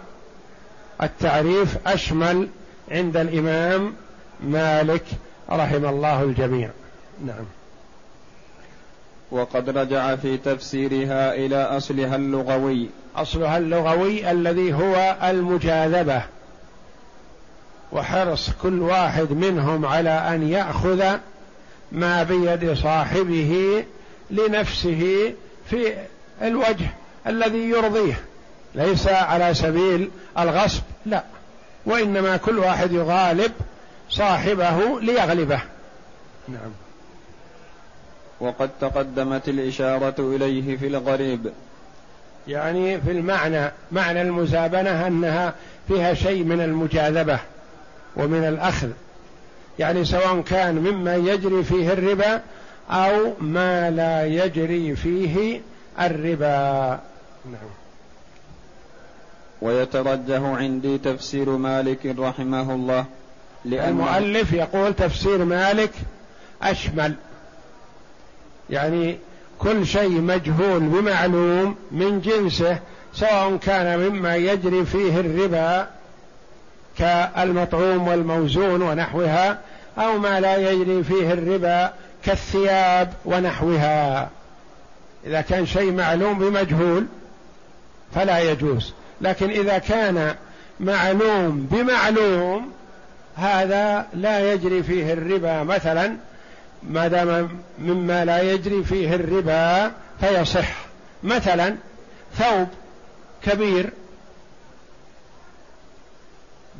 التعريف 1.04 1.88
أشمل 1.88 2.48
عند 2.92 3.18
الإمام 3.18 3.94
مالك 4.44 5.04
رحم 5.50 5.86
الله 5.86 6.24
الجميع. 6.24 6.70
نعم. 7.26 7.46
وقد 9.32 9.78
رجع 9.78 10.16
في 10.16 10.38
تفسيرها 10.38 11.34
إلى 11.34 11.64
أصلها 11.64 12.16
اللغوي. 12.16 12.90
أصلها 13.16 13.58
اللغوي 13.58 14.32
الذي 14.32 14.74
هو 14.74 15.16
المجاذبة. 15.24 16.22
وحرص 17.92 18.50
كل 18.62 18.82
واحد 18.82 19.32
منهم 19.32 19.86
على 19.86 20.10
أن 20.10 20.50
يأخذ 20.50 21.18
ما 21.92 22.24
بيد 22.24 22.74
صاحبه 22.74 23.84
لنفسه 24.32 25.34
في 25.70 25.94
الوجه 26.42 26.90
الذي 27.28 27.70
يرضيه. 27.70 28.20
ليس 28.76 29.08
على 29.08 29.54
سبيل 29.54 30.10
الغصب 30.40 30.82
لا. 31.06 31.24
وإنما 31.86 32.38
كل 32.38 32.60
واحد 32.60 32.92
يغالب 32.92 33.52
صاحبه 34.10 35.02
ليغلبه. 35.02 35.60
نعم. 36.48 36.72
وقد 38.40 38.70
تقدمت 38.82 39.50
الإشارة 39.50 40.16
إليه 40.20 40.78
في 40.78 40.88
الغريب. 40.88 41.52
يعني 42.48 43.02
في 43.02 43.12
المعنى 43.12 43.72
معنى 43.92 44.22
المزابنة 44.22 45.08
أنها 45.08 45.54
فيها 45.88 46.14
شيء 46.14 46.44
من 46.44 46.62
المجاذبة 46.62 47.40
ومن 48.16 48.44
الأخذ. 48.44 48.90
يعني 49.80 50.06
سواء 50.06 50.42
كان 50.42 50.76
مما 50.76 51.16
يجري 51.16 51.64
فيه 51.64 51.94
الربا 51.94 52.42
أو 52.90 53.34
ما 53.42 53.92
لا 53.92 54.26
يجري 54.26 54.96
فيه 54.96 55.62
الربا. 56.00 57.00
نعم. 57.46 57.70
ويترجح 59.62 60.42
عندي 60.42 60.98
تفسير 60.98 61.50
مالك 61.50 62.06
رحمه 62.06 62.74
الله 62.74 63.06
لأن 63.66 63.90
المؤلف 63.90 64.54
يقول 64.54 64.94
تفسير 64.94 65.46
مالك 65.46 65.92
أشمل. 66.62 67.16
يعني 68.70 69.18
كل 69.60 69.88
شيء 69.88 70.22
مجهول 70.22 70.80
بمعلوم 70.80 71.76
من 71.92 72.22
جنسه 72.22 72.80
سواء 73.14 73.58
كان 73.58 74.00
مما 74.00 74.36
يجري 74.36 74.86
فيه 74.86 75.20
الربا 75.20 75.88
كالمطعوم 76.98 78.08
والموزون 78.08 78.82
ونحوها 78.82 79.58
أو 79.98 80.18
ما 80.18 80.40
لا 80.40 80.58
يجري 80.58 81.04
فيه 81.04 81.34
الربا 81.34 81.94
كالثياب 82.26 83.14
ونحوها. 83.26 84.30
إذا 85.26 85.42
كان 85.42 85.66
شيء 85.66 85.92
معلوم 85.92 86.40
بمجهول 86.40 87.06
فلا 88.16 88.40
يجوز. 88.40 88.94
لكن 89.22 89.50
إذا 89.50 89.78
كان 89.78 90.36
معلوم 90.80 91.68
بمعلوم 91.72 92.72
هذا 93.36 94.08
لا 94.14 94.54
يجري 94.54 94.84
فيه 94.84 95.14
الربا 95.14 95.64
مثلا 95.64 96.16
ما 96.84 97.08
دام 97.08 97.50
مما 97.80 98.26
لا 98.26 98.42
يجري 98.42 98.84
فيه 98.84 99.16
الربا 99.16 99.92
فيصح. 100.22 100.86
مثلا 101.24 101.76
ثوب 102.38 102.68
كبير 103.44 103.90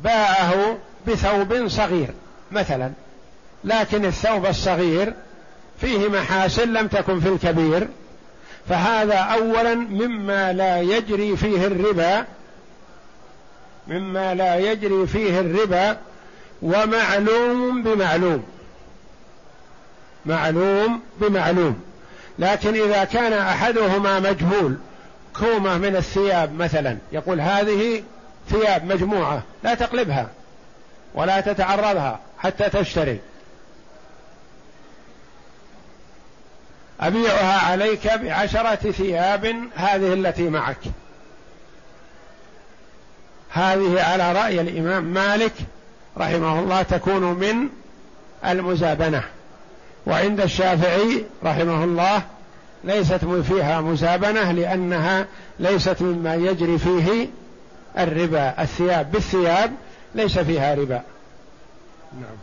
باعه 0.04 0.78
بثوب 1.06 1.68
صغير 1.68 2.08
مثلا 2.52 2.92
لكن 3.64 4.04
الثوب 4.04 4.46
الصغير 4.46 5.12
فيه 5.80 6.08
محاسن 6.08 6.72
لم 6.72 6.86
تكن 6.86 7.20
في 7.20 7.28
الكبير 7.28 7.88
فهذا 8.68 9.16
اولا 9.18 9.74
مما 9.74 10.52
لا 10.52 10.80
يجري 10.80 11.36
فيه 11.36 11.66
الربا 11.66 12.24
مما 13.88 14.34
لا 14.34 14.56
يجري 14.56 15.06
فيه 15.06 15.40
الربا 15.40 15.96
ومعلوم 16.62 17.82
بمعلوم 17.82 18.44
معلوم 20.26 21.00
بمعلوم. 21.20 21.80
لكن 22.38 22.74
إذا 22.74 23.04
كان 23.04 23.32
أحدهما 23.32 24.20
مجهول 24.20 24.76
كومة 25.38 25.78
من 25.78 25.96
الثياب 25.96 26.54
مثلا 26.54 26.98
يقول 27.12 27.40
هذه 27.40 28.02
ثياب 28.50 28.84
مجموعة 28.84 29.42
لا 29.62 29.74
تقلبها 29.74 30.28
ولا 31.14 31.40
تتعرضها 31.40 32.20
حتى 32.38 32.68
تشتري. 32.68 33.18
أبيعها 37.00 37.70
عليك 37.70 38.12
بعشرة 38.12 38.74
ثياب 38.74 39.54
هذه 39.74 40.12
التي 40.12 40.50
معك. 40.50 40.78
هذه 43.50 44.02
على 44.02 44.32
رأي 44.32 44.60
الإمام 44.60 45.04
مالك 45.04 45.54
رحمه 46.18 46.60
الله 46.60 46.82
تكون 46.82 47.22
من 47.22 47.68
المزابنة. 48.44 49.22
وعند 50.06 50.40
الشافعي 50.40 51.24
رحمه 51.44 51.84
الله 51.84 52.22
ليست 52.84 53.24
فيها 53.24 53.80
مزابنة 53.80 54.52
لأنها 54.52 55.26
ليست 55.60 56.02
مما 56.02 56.34
يجري 56.34 56.78
فيه 56.78 57.28
الربا 57.98 58.62
الثياب 58.62 59.12
بالثياب 59.12 59.72
ليس 60.14 60.38
فيها 60.38 60.74
ربا. 60.74 61.02
نعم. 62.20 62.36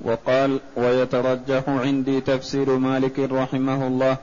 وقال 0.00 0.60
ويترجح 0.76 1.62
عندي 1.68 2.20
تفسير 2.20 2.70
مالك 2.70 3.18
رحمه 3.18 3.86
الله 3.86 4.16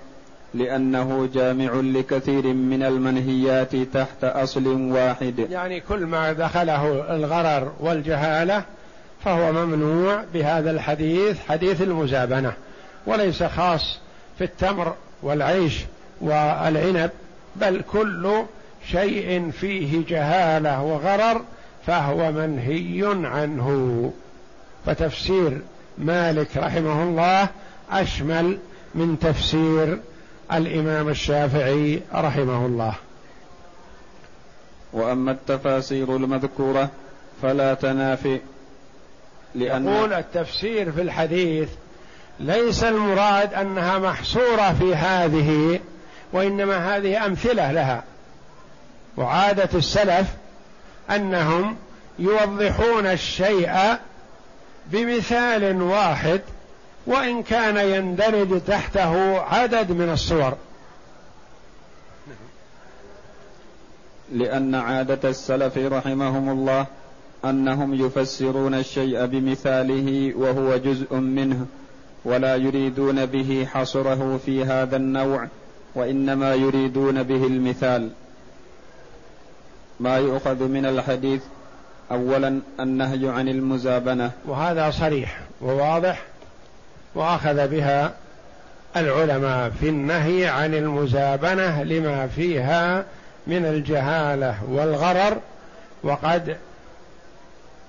لأنه 0.54 1.30
جامع 1.34 1.72
لكثير 1.74 2.48
من 2.54 2.84
المنهيات 2.84 3.76
تحت 3.76 4.24
أصل 4.24 4.67
واحد. 4.67 5.39
يعني 5.39 5.80
كل 5.80 6.06
ما 6.06 6.32
دخله 6.32 7.15
الغرر 7.15 7.72
والجهالة 7.80 8.63
فهو 9.24 9.52
ممنوع 9.52 10.24
بهذا 10.34 10.72
الحديث 10.72 11.39
حديث 11.50 11.82
المزابنة. 11.82 12.54
وليس 13.06 13.43
خاص 13.43 14.00
في 14.38 14.43
التمر 14.43 14.93
والعيش 15.24 15.86
والعنب 16.22 17.12
بل 17.56 17.82
كل 17.91 18.43
شيء 18.91 19.52
فيه 19.52 20.06
جهالة 20.08 20.82
وغرر 20.82 21.41
فهو 21.88 22.32
منهي 22.32 23.04
عنه. 23.28 24.12
فتفسير 24.86 25.62
مالك 25.97 26.58
رحمه 26.58 27.04
الله 27.04 27.50
أشمل 27.91 28.58
من 28.95 29.19
تفسير 29.19 30.00
الإمام 30.54 31.10
الشافعي 31.10 32.02
رحمه 32.13 32.65
الله. 32.65 32.93
وأما 34.93 35.32
التفاسير 35.32 36.15
المذكورة 36.15 36.89
فلا 37.41 37.73
تنافي 37.73 38.39
لأن 39.56 39.88
يقول 39.88 40.13
التفسير 40.13 40.91
في 40.91 41.02
الحديث 41.02 41.69
ليس 42.39 42.84
المراد 42.84 43.54
أنها 43.54 44.00
محصورة 44.00 44.73
في 44.73 44.95
هذه 44.95 45.80
وإنما 46.34 46.97
هذه 46.97 47.26
أمثلة 47.26 47.71
لها. 47.71 48.04
وعادة 49.17 49.69
السلف 49.73 50.27
أنهم 51.10 51.75
يوضحون 52.19 53.06
الشيء 53.06 53.97
بمثال 54.91 55.82
واحد 55.82 56.41
وإن 57.08 57.43
كان 57.43 57.77
يندرج 57.77 58.62
تحته 58.62 59.41
عدد 59.41 59.91
من 59.91 60.10
الصور. 60.10 60.53
لأن 64.32 64.75
عادة 64.75 65.30
السلف 65.30 65.77
رحمهم 65.77 66.49
الله 66.49 66.86
أنهم 67.45 67.93
يفسرون 67.93 68.73
الشيء 68.73 69.25
بمثاله 69.25 70.34
وهو 70.36 70.77
جزء 70.77 71.15
منه 71.15 71.65
ولا 72.25 72.56
يريدون 72.56 73.25
به 73.25 73.67
حصره 73.73 74.39
في 74.45 74.63
هذا 74.63 74.95
النوع 74.95 75.47
وإنما 75.95 76.56
يريدون 76.56 77.23
به 77.23 77.47
المثال. 77.47 78.10
ما 79.99 80.17
يؤخذ 80.17 80.63
من 80.63 80.86
الحديث 80.86 81.41
اولا 82.12 82.60
النهي 82.79 83.29
عن 83.29 83.47
المزابنة. 83.47 84.31
وهذا 84.45 84.91
صريح 84.91 85.39
وواضح 85.62 86.21
وأخذ 87.15 87.67
بها 87.67 88.13
العلماء 88.97 89.69
في 89.69 89.89
النهي 89.89 90.47
عن 90.47 90.73
المزابنة 90.73 91.83
لما 91.83 92.27
فيها 92.27 93.05
من 93.47 93.65
الجهالة 93.65 94.57
والغرر 94.69 95.38
وقد 96.03 96.57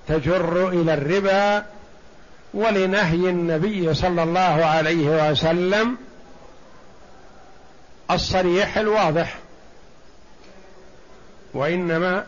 تجر 0.07 0.67
إلى 0.69 0.93
الربا 0.93 1.65
ولنهي 2.53 3.29
النبي 3.29 3.93
صلى 3.93 4.23
الله 4.23 4.65
عليه 4.65 5.31
وسلم 5.31 5.97
الصريح 8.11 8.77
الواضح. 8.77 9.35
وإنما 11.53 12.23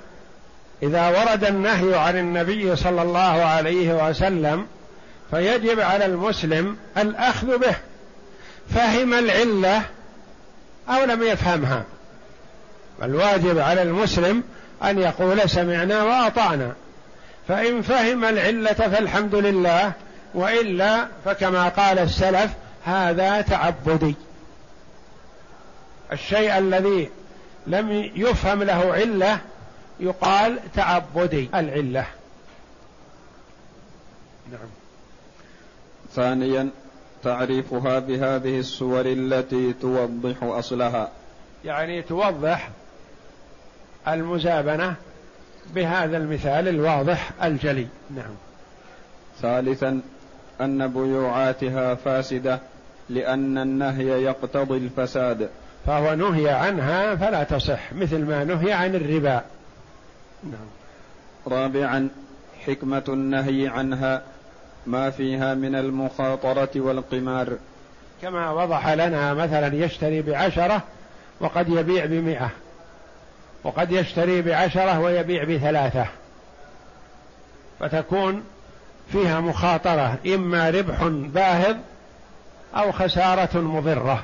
إذا 0.84 1.08
ورد 1.08 1.44
النهي 1.44 1.96
عن 1.96 2.18
النبي 2.18 2.76
صلى 2.76 3.02
الله 3.02 3.22
عليه 3.22 4.10
وسلم 4.10 4.68
فيجب 5.32 5.80
على 5.80 6.06
المسلم 6.06 6.78
الأخذ 6.98 7.58
به 7.58 7.76
فهم 8.70 9.14
العلة 9.14 9.82
أو 10.90 11.04
لم 11.04 11.24
يفهمها. 11.24 11.84
الواجب 13.04 13.60
على 13.60 13.82
المسلم 13.82 14.44
أن 14.84 15.00
يقول 15.00 15.50
سمعنا 15.50 16.04
وأطعنا. 16.04 16.74
فإن 17.48 17.82
فهم 17.82 18.26
العلة 18.26 18.74
فالحمد 18.74 19.36
لله 19.36 19.92
وإلا 20.34 21.08
فكما 21.26 21.70
قال 21.70 22.00
السلف 22.00 22.52
هذا 22.86 23.42
تعبدي. 23.42 24.16
الشيء 26.12 26.58
الذي 26.58 27.10
لم 27.72 28.12
يفهم 28.16 28.64
له 28.64 28.94
علة 28.94 29.40
يقال 30.00 30.60
تعبدي 30.76 31.50
العلة. 31.56 32.06
نعم. 34.52 34.70
ثانيا 36.16 36.70
تعريفها 37.24 38.00
بهذه 38.00 38.60
الصور 38.60 39.06
التي 39.06 39.74
توضح 39.74 40.44
أصلها. 40.44 41.12
يعني 41.66 42.02
توضح 42.02 42.70
المزابنة 44.08 44.96
بهذا 45.76 46.18
المثال 46.18 46.68
الواضح 46.68 47.32
الجلي. 47.44 47.88
نعم. 48.16 48.36
ثالثا 49.42 50.02
أن 50.62 50.88
بيوعاتها 50.88 51.96
فاسدة 51.96 52.60
لأن 53.10 53.58
النهي 53.58 54.24
يقتضي 54.24 54.78
الفساد. 54.78 55.50
فهو 55.86 56.15
نهي 56.15 56.50
عنها 56.50 57.15
فلا 57.15 57.44
تصح 57.44 57.94
مثل 57.94 58.26
ما 58.26 58.44
نهي 58.44 58.74
عن 58.74 58.96
الربا. 58.96 59.41
نعم. 60.44 60.67
رابعا 61.48 62.10
حكمة 62.65 63.04
النهي 63.08 63.67
عنها 63.67 64.22
ما 64.88 65.10
فيها 65.10 65.54
من 65.54 65.76
المخاطرة 65.76 66.70
والقمار. 66.76 67.58
كما 68.22 68.52
وضح 68.52 68.88
لنا 68.88 69.34
مثلا 69.34 69.76
يشتري 69.76 70.22
بعشرة 70.22 70.82
وقد 71.39 71.70
يبيع 71.70 72.06
بمئة. 72.06 72.50
وقد 73.63 73.91
يشتري 73.91 74.41
بعشرة 74.41 75.00
ويبيع 75.00 75.44
بثلاثة. 75.44 76.06
فتكون 77.80 78.44
فيها 79.12 79.39
مخاطرة 79.39 80.17
إما 80.26 80.70
ربح 80.70 81.04
باهظ 81.08 81.76
أو 82.76 82.91
خسارة 82.91 83.58
مضرة. 83.58 84.24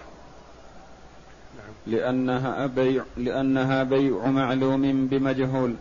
لأنها 1.88 2.66
بيع 2.66 3.04
لأنها 3.18 3.84
بيع 3.84 4.26
معلوم 4.26 5.08
بمجهول. 5.08 5.74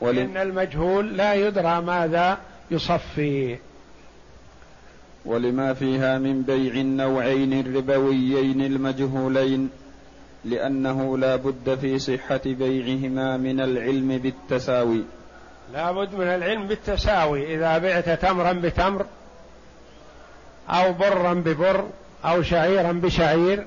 ولأن 0.00 0.36
المجهول 0.36 1.16
لا 1.16 1.34
يدرى 1.34 1.80
ماذا 1.80 2.38
يصفي. 2.70 3.58
ولما 5.24 5.74
فيها 5.74 6.18
من 6.18 6.42
بيع 6.42 6.74
النوعين 6.74 7.60
الربويين 7.60 8.60
المجهولين 8.60 9.70
لأنه 10.44 11.18
لا 11.18 11.36
بد 11.36 11.78
في 11.80 11.98
صحة 11.98 12.40
بيعهما 12.46 13.36
من 13.36 13.60
العلم 13.60 14.18
بالتساوي. 14.18 15.04
لا 15.72 15.92
بد 15.92 16.14
من 16.14 16.26
العلم 16.26 16.66
بالتساوي. 16.66 17.54
إذا 17.54 17.78
بعت 17.78 18.08
تمرا 18.08 18.52
بتمر 18.52 19.06
أو 20.68 20.92
برا 20.92 21.34
ببر 21.34 21.84
أو 22.24 22.42
شعيرا 22.42 22.92
بشعير 22.92 23.66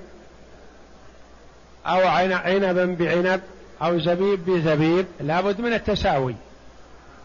أو 1.85 2.07
عنبا 2.07 2.85
بعنب 2.85 3.41
أو 3.81 3.99
زبيب 3.99 4.45
بزبيب. 4.45 5.05
لا 5.19 5.41
بد 5.41 5.61
من 5.61 5.73
التساوي 5.73 6.35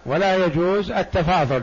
ولا 0.06 0.46
يجوز 0.46 0.90
التفاضل. 0.90 1.62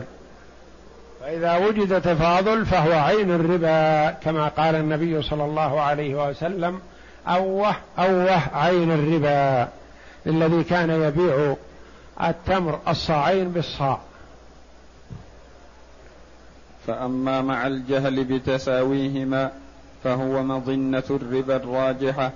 فإذا 1.20 1.56
وجد 1.56 2.00
تفاضل 2.00 2.66
فهو 2.66 2.92
عين 2.92 3.30
الربا 3.30 4.10
كما 4.10 4.48
قال 4.48 4.74
النبي 4.74 5.22
صلى 5.22 5.44
الله 5.44 5.80
عليه 5.80 6.28
وسلم 6.28 6.80
أوه 7.28 7.74
أوه 7.98 8.56
عين 8.56 8.92
الربا 8.92 9.68
الذي 10.26 10.64
كان 10.64 10.90
يبيع 10.90 11.56
التمر 12.24 12.80
الصاعين 12.88 13.48
بالصاع. 13.48 13.98
فأما 16.86 17.42
مع 17.42 17.66
الجهل 17.66 18.24
بتساويهما 18.24 19.50
فهو 20.04 20.42
مظنة 20.42 21.02
الربا 21.10 21.56
الراجحة. 21.56 22.32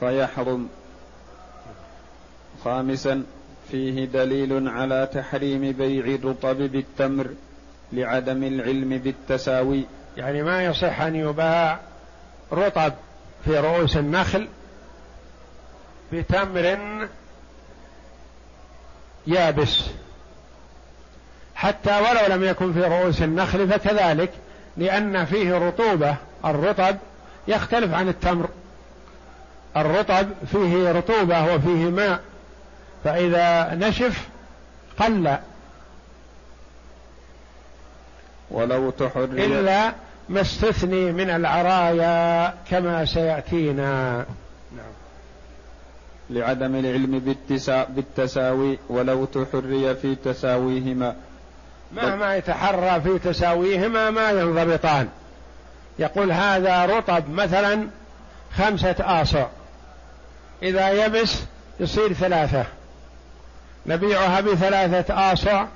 فيحرم 0.00 0.68
خامسا 2.64 3.24
فيه 3.70 4.04
دليل 4.04 4.68
على 4.68 5.08
تحريم 5.14 5.72
بيع 5.72 6.04
الرطب 6.14 6.56
بالتمر 6.56 7.28
لعدم 7.92 8.44
العلم 8.44 8.98
بالتساوي. 8.98 9.84
يعني 10.16 10.42
ما 10.42 10.64
يصح 10.64 11.00
أن 11.00 11.16
يباع 11.16 11.80
رطب 12.52 12.92
في 13.44 13.58
رؤوس 13.58 13.96
النخل 13.96 14.48
بتمر 16.12 16.78
يابس. 19.26 19.84
حتى 21.54 22.00
ولو 22.00 22.34
لم 22.34 22.44
يكن 22.44 22.72
في 22.72 22.80
رؤوس 22.80 23.22
النخل 23.22 23.68
فكذلك 23.68 24.30
لأن 24.76 25.24
فيه 25.24 25.68
رطوبة. 25.68 26.16
الرطب 26.44 26.96
يختلف 27.48 27.94
عن 27.94 28.08
التمر. 28.08 28.48
الرطب 29.76 30.26
فيه 30.52 30.92
رطوبة 30.92 31.54
وفيه 31.54 31.90
ماء 31.90 32.20
فإذا 33.04 33.74
نشف 33.74 34.28
قل. 35.00 35.36
ولو 38.50 38.90
تحري 38.90 39.44
إلا 39.44 39.92
ما 40.28 40.40
استثني 40.40 41.12
من 41.12 41.30
العرايا 41.30 42.54
كما 42.70 43.04
سيأتينا. 43.04 44.16
نعم. 44.76 44.92
لعدم 46.30 46.76
العلم 46.76 47.36
بالتساوي 47.88 48.78
ولو 48.88 49.24
تحري 49.24 49.94
في 49.94 50.14
تساويهما. 50.14 51.16
مهما 51.92 52.36
يتحرى 52.36 53.00
في 53.00 53.18
تساويهما 53.18 54.10
ما 54.10 54.30
ينضبطان. 54.30 55.08
يقول 55.98 56.32
هذا 56.32 56.86
رطب 56.86 57.30
مثلا 57.30 57.86
خمسة 58.56 58.96
آصع. 59.00 59.46
إذا 60.62 61.06
يبس 61.06 61.42
يصير 61.80 62.12
ثلاثة. 62.12 62.64
نبيعها 63.86 64.40
بثلاثة 64.40 65.32
آصع 65.32 65.66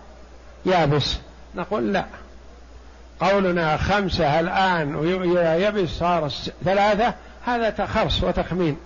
يابس. 0.66 1.16
نقول 1.54 1.92
لا. 1.92 2.04
قولنا 3.20 3.76
خمسة 3.76 4.40
الآن 4.40 4.94
وإذا 4.94 5.56
يبس 5.56 5.88
صار 5.88 6.28
ثلاثة 6.64 7.14
هذا 7.44 7.70
تخرص 7.70 8.22
وتخمين. 8.22 8.76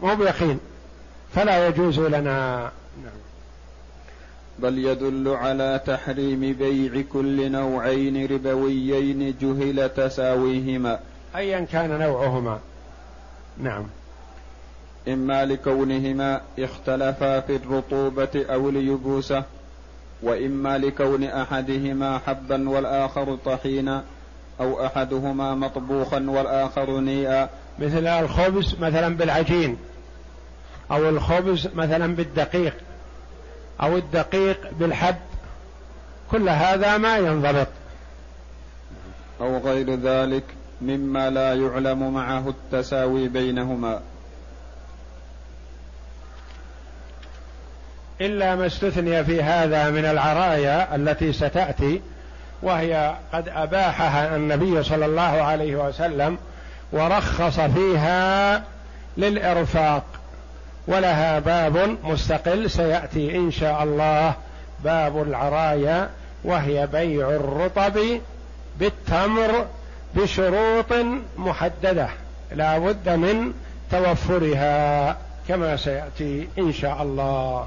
مو 0.00 0.14
بيقين. 0.16 0.60
فلا 1.34 1.68
يجوز 1.68 2.00
لنا. 2.00 2.70
نعم. 3.04 3.12
بل 4.58 4.78
يدل 4.78 5.28
على 5.28 5.80
تحريم 5.86 6.40
بيع 6.40 7.04
كل 7.12 7.52
نوعين 7.52 8.26
ربويين 8.26 9.36
جهل 9.40 9.88
تساويهما. 9.88 11.00
ايا 11.36 11.66
كان 11.72 11.98
نوعهما. 11.98 12.58
نعم. 13.58 13.86
إما 15.08 15.44
لكونهما 15.44 16.40
اختلفا 16.58 17.40
في 17.40 17.56
الرطوبة 17.56 18.44
أو 18.50 18.68
اليبوسه 18.68 19.42
وإما 20.22 20.78
لكون 20.78 21.24
أحدهما 21.24 22.18
حبا 22.18 22.68
والآخر 22.68 23.36
طحينا 23.44 24.04
أو 24.60 24.86
أحدهما 24.86 25.54
مطبوخا 25.54 26.24
والآخر 26.28 27.00
نيئا. 27.00 27.48
مثل 27.78 28.06
الخبز 28.06 28.76
مثلا 28.80 29.16
بالعجين 29.16 29.76
أو 30.90 31.08
الخبز 31.08 31.68
مثلا 31.74 32.14
بالدقيق 32.14 32.74
أو 33.82 33.96
الدقيق 33.96 34.70
بالحب. 34.78 35.16
كل 36.30 36.48
هذا 36.48 36.98
ما 36.98 37.16
ينضبط. 37.16 37.68
أو 39.40 39.58
غير 39.58 39.94
ذلك 39.94 40.44
مما 40.82 41.30
لا 41.30 41.54
يعلم 41.54 42.14
معه 42.14 42.48
التساوي 42.48 43.28
بينهما. 43.28 44.00
إلا 48.20 48.54
ما 48.56 48.66
استثني 48.66 49.24
في 49.24 49.42
هذا 49.42 49.90
من 49.90 50.04
العرايا 50.04 50.96
التي 50.96 51.32
ستأتي 51.32 52.00
وهي 52.62 53.14
قد 53.32 53.48
أباحها 53.48 54.36
النبي 54.36 54.82
صلى 54.82 55.06
الله 55.06 55.22
عليه 55.22 55.76
وسلم 55.76 56.38
ورخص 56.92 57.60
فيها 57.60 58.62
للإرفاق. 59.16 60.04
ولها 60.86 61.38
باب 61.38 61.96
مستقل 62.04 62.70
سيأتي 62.70 63.36
إن 63.36 63.50
شاء 63.50 63.82
الله 63.82 64.34
باب 64.84 65.22
العرايا 65.22 66.10
وهي 66.44 66.86
بيع 66.86 67.30
الرطب 67.30 67.98
بالتمر 68.78 69.66
بشروط 70.14 70.92
محددة 71.38 72.08
لا 72.52 72.78
بد 72.78 73.08
من 73.08 73.52
توفرها 73.90 75.16
كما 75.48 75.76
سيأتي 75.76 76.48
إن 76.58 76.72
شاء 76.72 77.02
الله. 77.02 77.66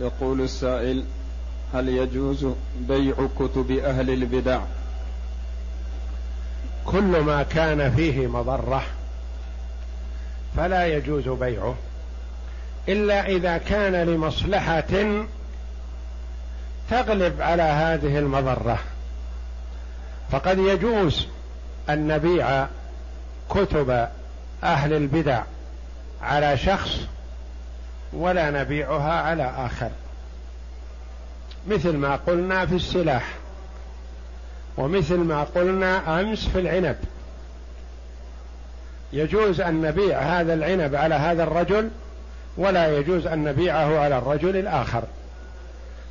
يقول 0.00 0.40
السائل 0.40 1.04
هل 1.74 1.88
يجوز 1.88 2.46
بيع 2.80 3.14
كتب 3.38 3.70
أهل 3.70 4.10
البدع؟ 4.10 4.60
كل 6.84 7.20
ما 7.20 7.42
كان 7.42 7.94
فيه 7.96 8.26
مضرة 8.26 8.82
فلا 10.56 10.86
يجوز 10.86 11.28
بيعه 11.28 11.74
إلا 12.88 13.26
إذا 13.26 13.58
كان 13.58 14.08
لمصلحة 14.08 14.84
تغلب 16.90 17.42
على 17.42 17.62
هذه 17.62 18.18
المضرة. 18.18 18.78
فقد 20.30 20.58
يجوز 20.58 21.26
أن 21.88 22.08
نبيع 22.08 22.66
كتب 23.50 24.08
أهل 24.64 24.92
البدع 24.92 25.42
على 26.22 26.56
شخص 26.56 26.98
ولا 28.12 28.50
نبيعها 28.50 29.22
على 29.22 29.52
آخر. 29.56 29.90
مثل 31.68 31.96
ما 31.96 32.16
قلنا 32.16 32.66
في 32.66 32.74
السلاح 32.74 33.24
ومثل 34.76 35.16
ما 35.16 35.44
قلنا 35.44 36.20
أمس 36.20 36.48
في 36.48 36.60
العنب. 36.60 36.96
يجوز 39.12 39.60
أن 39.60 39.82
نبيع 39.82 40.20
هذا 40.20 40.54
العنب 40.54 40.94
على 40.94 41.14
هذا 41.14 41.42
الرجل 41.42 41.90
ولا 42.56 42.98
يجوز 42.98 43.26
أن 43.26 43.44
نبيعه 43.44 43.98
على 43.98 44.18
الرجل 44.18 44.56
الآخر. 44.56 45.02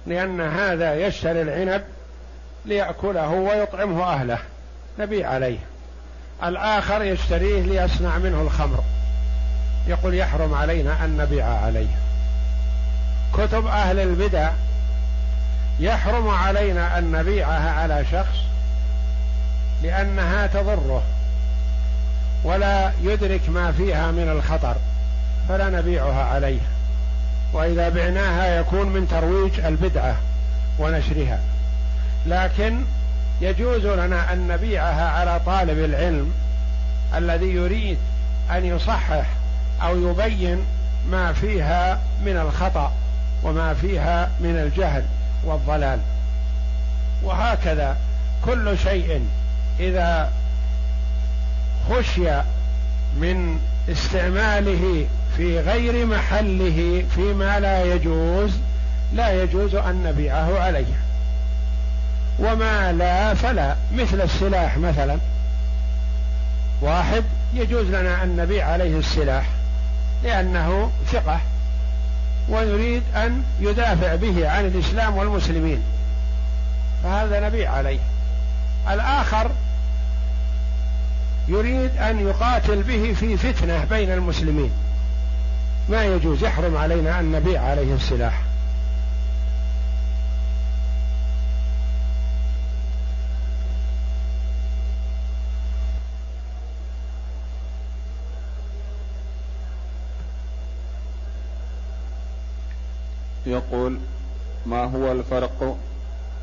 لأن 0.08 0.42
هذا 0.42 0.96
يشتري 0.96 1.42
العنب 1.42 1.84
ليأكله 2.66 3.30
ويطعمه 3.30 4.04
أهله. 4.04 4.40
نبيع 5.00 5.30
عليه. 5.30 5.60
الآخر 6.44 7.04
يشتريه 7.04 7.62
ليصنع 7.62 8.18
منه 8.18 8.42
الخمر. 8.42 8.84
يقول 9.88 10.14
يحرم 10.14 10.54
علينا 10.54 11.06
أن 11.06 11.18
نبيع 11.18 11.46
عليه. 11.46 11.88
كتب 13.34 13.66
أهل 13.66 14.00
البدع 14.00 14.52
يحرم 15.80 16.30
علينا 16.30 16.98
أن 16.98 17.12
نبيعها 17.12 17.72
على 17.72 18.06
شخص 18.12 18.38
لأنها 19.84 20.48
تضره 20.48 21.04
ولا 22.44 22.92
يدرك 23.02 23.50
ما 23.50 23.72
فيها 23.72 24.12
من 24.12 24.30
الخطر 24.30 24.76
فلا 25.50 25.70
نبيعها 25.70 26.24
عليه. 26.24 26.60
وإذا 27.54 27.90
بعناها 27.90 28.60
يكون 28.60 28.90
من 28.90 29.08
ترويج 29.08 29.60
البدعة 29.60 30.16
ونشرها. 30.80 31.40
لكن 32.26 32.84
يجوز 33.42 33.86
لنا 33.86 34.34
أن 34.34 34.48
نبيعها 34.48 35.10
على 35.10 35.40
طالب 35.46 35.80
العلم 35.80 36.34
الذي 37.16 37.48
يريد 37.48 37.98
أن 38.52 38.66
يصحح 38.66 39.26
أو 39.82 40.12
يبين 40.12 40.66
ما 41.10 41.34
فيها 41.34 42.00
من 42.26 42.38
الخطأ 42.38 42.94
وما 43.44 43.74
فيها 43.74 44.30
من 44.40 44.56
الجهل 44.56 45.04
والضلال. 45.44 46.00
وهكذا 47.24 47.98
كل 48.46 48.78
شيء 48.78 49.28
إذا 49.80 50.32
خشي 51.90 52.42
من 53.20 53.60
استعماله 53.90 55.08
في 55.38 55.60
غير 55.60 56.06
محله 56.06 57.06
فيما 57.16 57.60
لا 57.60 57.84
يجوز 57.84 58.52
لا 59.14 59.44
يجوز 59.44 59.76
أن 59.76 60.04
نبيعه 60.04 60.60
عليه. 60.60 60.94
وما 62.40 62.92
لا 62.92 63.34
فلا 63.34 63.76
مثل 63.94 64.22
السلاح 64.22 64.78
مثلا. 64.78 65.18
واحد 66.82 67.24
يجوز 67.54 67.86
لنا 67.86 68.24
أن 68.24 68.36
نبيع 68.36 68.68
عليه 68.68 69.00
السلاح. 69.00 69.46
لأنه 70.24 70.92
ثقة 71.12 71.40
ويريد 72.50 73.04
أن 73.16 73.44
يدافع 73.60 74.16
به 74.16 74.50
عن 74.50 74.66
الإسلام 74.66 75.18
والمسلمين. 75.18 75.84
فهذا 77.04 77.40
نبيع 77.40 77.72
عليه. 77.72 78.00
الآخر 78.90 79.52
يريد 81.48 81.98
أن 81.98 82.20
يقاتل 82.20 82.84
به 82.84 83.14
في 83.20 83.38
فتنة 83.38 83.86
بين 83.90 84.12
المسلمين. 84.12 84.72
ما 85.90 86.06
يجوز 86.06 86.44
يحرم 86.44 86.78
علينا 86.78 87.20
أن 87.20 87.32
نبيع 87.32 87.62
عليه 87.62 87.96
السلاح. 87.96 88.47
يقول 103.48 103.98
ما 104.66 104.84
هو 104.84 105.12
الفرق 105.12 105.78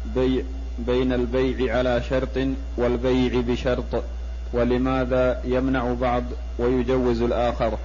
بي 0.04 0.44
بين 0.78 1.12
البيع 1.12 1.78
على 1.78 2.02
شرط 2.10 2.38
والبيع 2.76 3.40
بشرط؟ 3.40 4.04
ولماذا 4.52 5.40
يمنع 5.44 5.94
بعض 6.00 6.24
ويجوز 6.58 7.22
الآخر؟ 7.22 7.78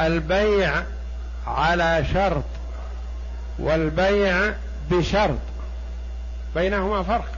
البيع 0.00 0.82
على 1.46 2.04
شرط 2.14 2.44
والبيع 3.58 4.54
بشرط 4.90 5.38
بينهما 6.54 7.02
فرق. 7.02 7.32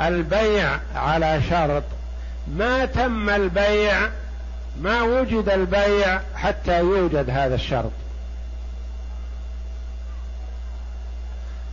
البيع 0.00 0.78
على 0.94 1.40
شرط 1.50 1.84
ما 2.56 2.84
تم 2.84 3.30
البيع 3.30 4.08
ما 4.80 5.02
وجد 5.02 5.48
البيع 5.48 6.20
حتى 6.34 6.78
يوجد 6.78 7.30
هذا 7.30 7.54
الشرط. 7.54 7.92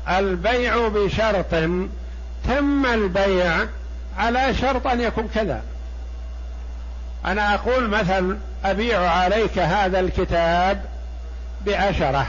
البيع 0.10 0.88
بشرط. 0.88 1.52
تم 2.48 2.86
البيع 2.86 3.66
على 4.18 4.54
شرط 4.54 4.88
أن 4.88 5.02
يكون 5.02 5.30
كذا. 5.36 5.62
أنا 7.26 7.54
أقول 7.54 7.90
مثلا 7.90 8.38
أبيع 8.66 9.12
عليك 9.12 9.60
هذا 9.60 10.00
الكتاب 10.00 10.86
بعشرة 11.66 12.28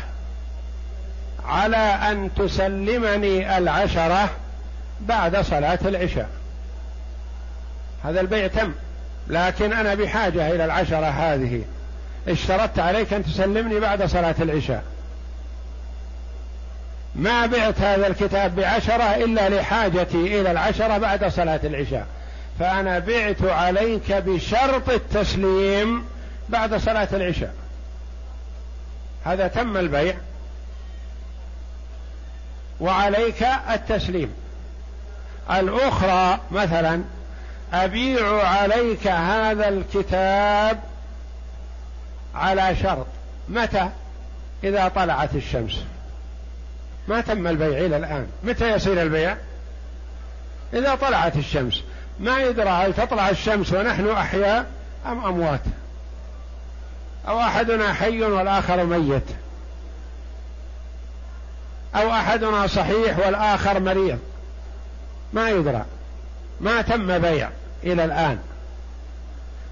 على 1.46 1.76
أن 1.76 2.30
تسلمني 2.36 3.58
العشرة 3.58 4.30
بعد 5.00 5.36
صلاة 5.36 5.78
العشاء. 5.84 6.28
هذا 8.04 8.20
البيع 8.20 8.46
تم 8.46 8.72
لكن 9.28 9.72
أنا 9.72 9.94
بحاجة 9.94 10.50
إلى 10.50 10.64
العشرة 10.64 11.06
هذه. 11.06 11.64
اشترطت 12.28 12.78
عليك 12.78 13.12
أن 13.12 13.24
تسلمني 13.24 13.80
بعد 13.80 14.02
صلاة 14.02 14.34
العشاء. 14.40 14.82
ما 17.14 17.46
بعت 17.46 17.80
هذا 17.80 18.06
الكتاب 18.06 18.56
بعشرة 18.56 19.02
إلا 19.16 19.48
لحاجتي 19.48 20.40
إلى 20.40 20.50
العشرة 20.50 20.98
بعد 20.98 21.24
صلاة 21.28 21.60
العشاء. 21.64 22.06
فأنا 22.58 22.98
بعت 22.98 23.42
عليك 23.42 24.12
بشرط 24.12 24.88
التسليم 24.88 26.04
بعد 26.48 26.74
صلاة 26.74 27.08
العشاء. 27.12 27.54
هذا 29.24 29.48
تم 29.48 29.76
البيع. 29.76 30.14
وعليك 32.80 33.42
التسليم. 33.70 34.34
الأخرى 35.50 36.38
مثلا 36.50 37.02
أبيع 37.72 38.46
عليك 38.46 39.06
هذا 39.06 39.68
الكتاب 39.68 40.80
على 42.34 42.76
شرط. 42.82 43.06
متى؟ 43.48 43.88
إذا 44.64 44.88
طلعت 44.88 45.34
الشمس. 45.34 45.84
ما 47.10 47.20
تم 47.20 47.46
البيع 47.46 47.78
إلى 47.78 47.96
الآن. 47.96 48.26
متى 48.44 48.70
يصير 48.70 49.02
البيع؟ 49.02 49.36
إذا 50.72 50.94
طلعت 50.94 51.36
الشمس. 51.36 51.82
ما 52.20 52.38
يدرى 52.38 52.68
هل 52.68 52.94
تطلع 52.94 53.28
الشمس 53.28 53.72
ونحن 53.72 54.08
أحياء 54.08 54.66
أم 55.06 55.24
أموات. 55.24 55.60
أو 57.28 57.40
أحدنا 57.40 57.92
حي 57.92 58.22
والآخر 58.22 58.84
ميت. 58.84 59.22
أو 61.94 62.10
أحدنا 62.10 62.66
صحيح 62.66 63.18
والآخر 63.18 63.80
مريض. 63.80 64.18
ما 65.32 65.50
يدرى. 65.50 65.84
ما 66.60 66.82
تم 66.82 67.18
بيع 67.18 67.48
إلى 67.84 68.04
الآن. 68.04 68.38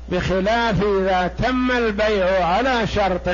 بخلاف 0.09 0.83
إذا 0.83 1.27
تم 1.27 1.71
البيع 1.71 2.47
على 2.47 2.87
شرط 2.87 3.29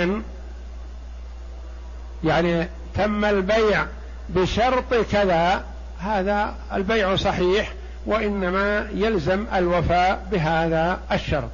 يعني 2.24 2.68
تم 2.95 3.24
البيع 3.24 3.86
بشرط 4.28 4.95
كذا 5.12 5.64
هذا 5.99 6.55
البيع 6.72 7.16
صحيح 7.16 7.72
وإنما 8.07 8.88
يلزم 8.95 9.47
الوفاء 9.55 10.26
بهذا 10.30 11.01
الشرط. 11.12 11.51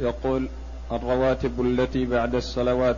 يقول 0.00 0.48
الرواتب 0.96 1.60
التي 1.60 2.06
بعد 2.06 2.34
الصلوات 2.34 2.96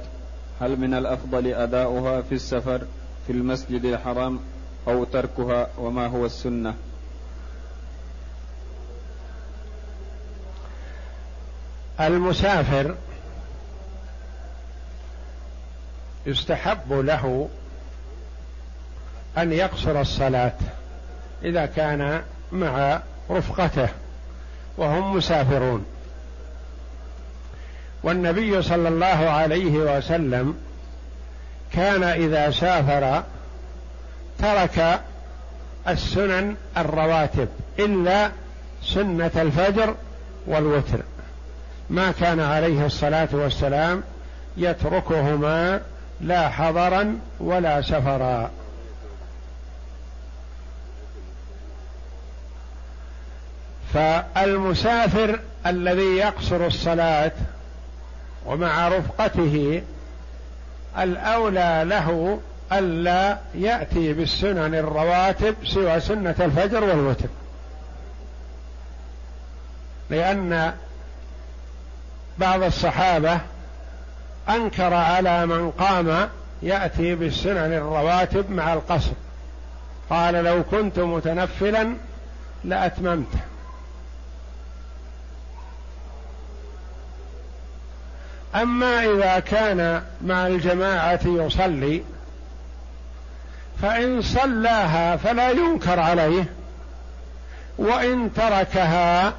هل 0.61 0.81
من 0.81 0.95
الأفضل 0.95 1.47
أداؤها 1.47 2.23
في 2.23 2.35
السفر 2.35 2.81
في 3.27 3.33
المسجد 3.33 3.85
الحرام 3.85 4.41
أو 4.89 5.05
تركها 5.05 5.69
وما 5.79 6.07
هو 6.07 6.27
السنة؟ 6.27 6.75
المسافر 12.01 12.95
يستحب 16.27 16.93
له 16.93 17.49
أن 19.39 19.53
يقصر 19.53 20.01
الصلاة 20.01 20.53
إذا 21.45 21.67
كان 21.67 22.23
مع 22.53 23.01
رفقته 23.31 23.89
وهم 24.79 25.17
مسافرون. 25.17 25.85
والنبي 28.07 28.63
صلى 28.63 28.89
الله 28.89 29.07
عليه 29.07 29.73
وسلم 29.73 30.55
كان 31.73 32.03
إذا 32.03 32.51
سافر 32.51 33.23
ترك 34.39 35.01
السنن 35.89 36.57
الرواتب 36.77 37.49
إلا 37.79 38.31
سنة 38.83 39.31
الفجر 39.37 39.95
والوتر. 40.47 41.01
ما 41.91 42.13
كان 42.21 42.41
عليه 42.41 42.87
الصلاة 42.87 43.29
والسلام 43.33 44.03
يتركهما 44.57 45.81
لا 46.21 46.49
حضرا 46.49 47.19
ولا 47.41 47.83
سفرا. 47.83 48.51
فالمسافر 53.95 55.41
الذي 55.67 56.17
يقصر 56.17 56.67
الصلاة 56.67 57.33
ومع 58.47 58.89
رفقته 58.89 59.83
الأولى 60.99 61.85
له 61.87 62.41
ألا 62.73 63.39
يأتي 63.55 64.13
بالسنن 64.13 64.75
الرواتب 64.75 65.55
سوى 65.65 66.01
سنة 66.01 66.35
الفجر 66.41 66.85
والوتر. 66.85 67.29
لأن 70.11 70.75
بعض 72.39 72.63
الصحابة 72.63 73.41
أنكر 74.49 74.95
على 74.95 75.47
من 75.47 75.71
قام 75.71 76.29
يأتي 76.63 77.15
بالسنن 77.15 77.73
الرواتب 77.73 78.51
مع 78.51 78.73
القصر. 78.73 79.13
قال 80.11 80.35
لو 80.35 80.63
كنت 80.63 80.99
متنفلا 80.99 81.95
لأتممته. 82.65 83.39
أما 88.63 89.05
إذا 89.05 89.39
كان 89.39 90.03
مع 90.27 90.47
الجماعة 90.47 91.21
يصلي 91.25 92.03
فإن 93.83 94.23
صلاها 94.23 95.17
فلا 95.17 95.51
ينكر 95.51 96.01
عليه 96.01 96.45
وإن 97.79 98.35
تركها 98.35 99.33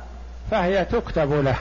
فهي 0.52 0.86
تكتب 0.86 1.34
له. 1.34 1.56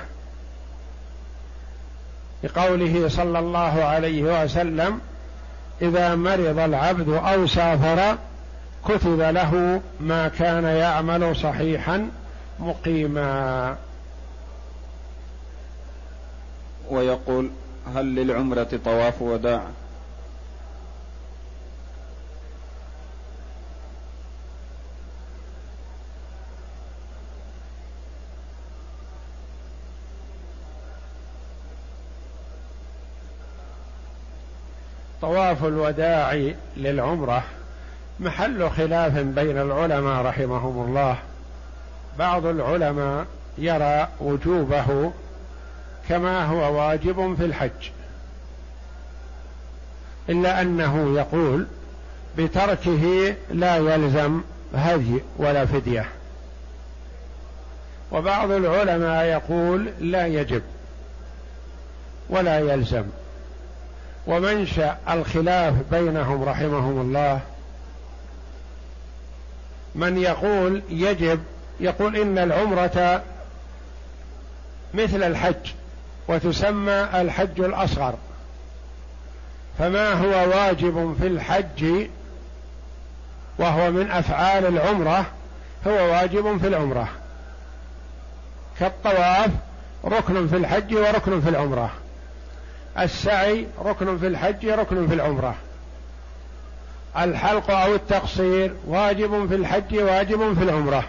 لقوله 2.44 3.09
صلى 3.09 3.38
الله 3.38 3.84
عليه 3.84 4.44
وسلم 4.44 5.00
إذا 5.82 6.14
مرض 6.14 6.59
العبد 6.59 7.09
أو 7.09 7.46
سافر 7.46 8.16
كتب 8.84 9.20
له 9.20 9.80
ما 10.00 10.28
كان 10.28 10.64
يعمل 10.64 11.36
صحيحا 11.36 12.11
مقيما. 12.59 13.76
ويقول 16.91 17.51
هل 17.95 18.14
للعمرة 18.14 18.80
طواف 18.84 19.22
وداع؟ 19.22 19.62
طواف 35.22 35.64
الوداع 35.64 36.53
للعمرة 36.76 37.45
محل 38.20 38.70
خلاف 38.70 39.18
بين 39.18 39.59
العلماء 39.59 40.24
رحمهم 40.24 40.89
الله. 40.89 41.18
بعض 42.18 42.47
العلماء 42.47 43.26
يرى 43.59 44.09
وجوبه 44.20 45.12
كما 46.09 46.44
هو 46.44 46.78
واجب 46.78 47.34
في 47.36 47.44
الحج. 47.44 47.90
إلا 50.28 50.61
أنه 50.61 51.14
يقول 51.18 51.66
بتركه 52.38 53.34
لا 53.50 53.76
يلزم 53.76 54.40
هدي 54.74 55.20
ولا 55.36 55.66
فدية. 55.66 56.09
وبعض 58.12 58.50
العلماء 58.50 59.24
يقول 59.24 59.90
لا 60.00 60.26
يجب 60.26 60.62
ولا 62.28 62.59
يلزم. 62.59 63.04
ومنشا 64.26 64.98
الخلاف 65.11 65.74
بينهم 65.90 66.42
رحمهم 66.42 67.00
الله 67.00 67.40
من 69.94 70.18
يقول 70.18 70.82
يجب 70.90 71.40
يقول 71.80 72.16
إن 72.16 72.38
العمرة 72.38 73.22
مثل 74.94 75.22
الحج. 75.22 75.72
وتسمى 76.29 77.09
الحج 77.14 77.61
الأصغر. 77.61 78.14
فما 79.79 80.12
هو 80.12 80.51
واجب 80.51 81.16
في 81.20 81.27
الحج 81.27 82.09
وهو 83.59 83.91
من 83.91 84.11
أفعال 84.11 84.66
العمرة 84.66 85.27
هو 85.87 85.93
واجب 85.93 86.59
في 86.59 86.66
العمرة. 86.66 87.09
كالطواف 88.81 89.51
ركن 90.05 90.49
في 90.49 90.57
الحج 90.57 90.95
وركن 90.95 91.41
في 91.41 91.49
العمرة. 91.49 91.91
السعي 92.99 93.66
ركن 93.85 94.18
في 94.18 94.27
الحج 94.27 94.66
ركن 94.66 95.09
في 95.09 95.14
العمرة. 95.14 95.55
الحلق 97.18 97.70
أو 97.70 97.95
التقصير 97.95 98.74
واجب 98.87 99.49
في 99.49 99.55
الحج 99.55 99.97
واجب 99.97 100.55
في 100.59 100.64
العمرة. 100.64 101.05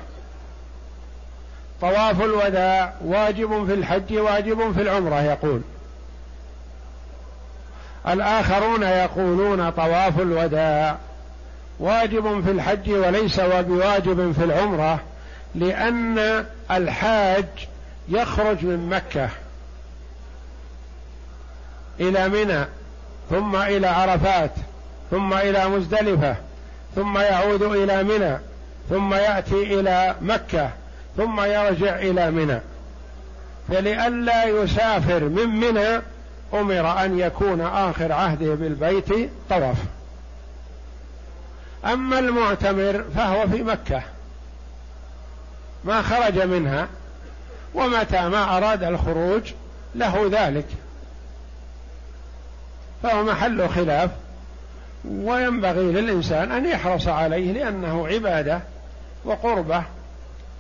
طواف 1.82 2.22
الوداع 2.22 2.94
واجب 3.06 3.66
في 3.66 3.74
الحج 3.74 4.18
واجب 4.18 4.72
في 4.72 4.82
العمرة 4.82 5.22
يقول. 5.22 5.62
الآخرون 8.08 8.84
يقولون 8.84 9.70
طواف 9.70 10.20
الوداع 10.20 10.98
واجب 11.80 12.44
في 12.46 12.52
الحج 12.52 12.92
وليس 12.92 13.40
بواجب 13.40 14.32
في 14.32 14.44
العمرة 14.44 15.00
لأن 15.56 16.46
الحاج 16.72 17.46
يخرج 18.10 18.66
من 18.66 18.90
مكة 18.90 19.30
إلى 22.00 22.30
منى 22.30 22.66
ثم 23.30 23.56
إلى 23.56 23.88
عرفات 23.88 24.52
ثم 25.12 25.34
إلى 25.34 25.70
مزدلفة 25.70 26.36
ثم 26.96 27.18
يعود 27.18 27.62
إلى 27.62 28.04
منى 28.04 28.38
ثم 28.90 29.14
يأتي 29.14 29.80
إلى 29.80 30.16
مكة. 30.22 30.70
ثم 31.18 31.42
يرجع 31.42 31.96
إلى 31.96 32.32
منى. 32.32 32.60
فلئلا 33.70 34.46
يسافر 34.46 35.24
من 35.24 35.48
منى 35.48 36.02
أمر 36.54 37.06
أن 37.06 37.20
يكون 37.20 37.62
آخر 37.62 38.12
عهده 38.12 38.56
بالبيت 38.56 39.32
طواف. 39.50 39.78
أما 41.86 42.20
المعتمر 42.20 43.04
فهو 43.16 43.48
في 43.48 43.64
مكة. 43.64 44.02
ما 45.84 46.02
خرج 46.02 46.40
منها 46.40 46.88
ومتى 47.74 48.30
ما 48.30 48.58
أراد 48.58 48.84
الخروج 48.84 49.54
له 49.96 50.30
ذلك. 50.32 50.66
فهو 53.04 53.24
محل 53.24 53.70
خلاف. 53.70 54.10
وينبغي 55.06 55.92
للإنسان 55.92 56.52
أن 56.52 56.66
يحرص 56.66 57.08
عليه 57.08 57.52
لأنه 57.52 58.08
عبادة 58.08 58.62
وقربة 59.26 59.84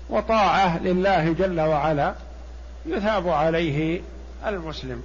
وطاعة 0.09 0.83
لله 0.83 1.33
جل 1.33 1.61
وعلا 1.61 2.13
يثاب 2.85 3.29
عليه 3.29 4.01
المسلم. 4.47 5.03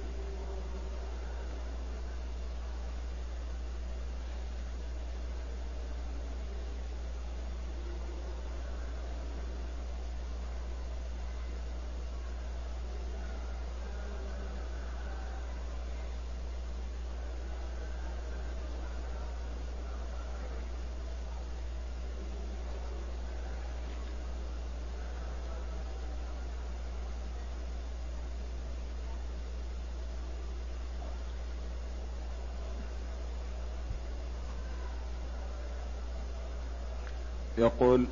يقول 37.63 38.05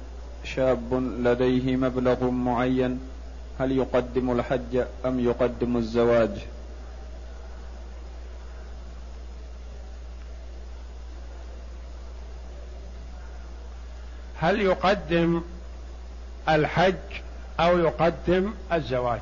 شاب 0.44 0.94
لديه 0.94 1.76
مبلغ 1.76 2.30
معين 2.30 3.00
هل 3.60 3.72
يقدم 3.72 4.32
الحج 4.32 4.84
أم 5.06 5.20
يقدم 5.20 5.78
الزواج؟ 5.78 6.46
هل 14.40 14.62
يقدم 14.62 15.42
الحج 16.50 16.96
أو 17.60 17.80
يقدم 17.80 18.54
الزواج؟ 18.74 19.22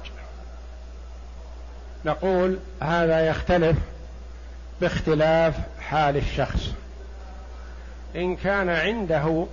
نقول 2.06 2.58
هذا 2.82 3.28
يختلف 3.28 3.78
باختلاف 4.82 5.56
حال 5.80 6.18
الشخص. 6.18 6.70
إن 8.16 8.36
كان 8.36 8.70
عنده 8.70 9.46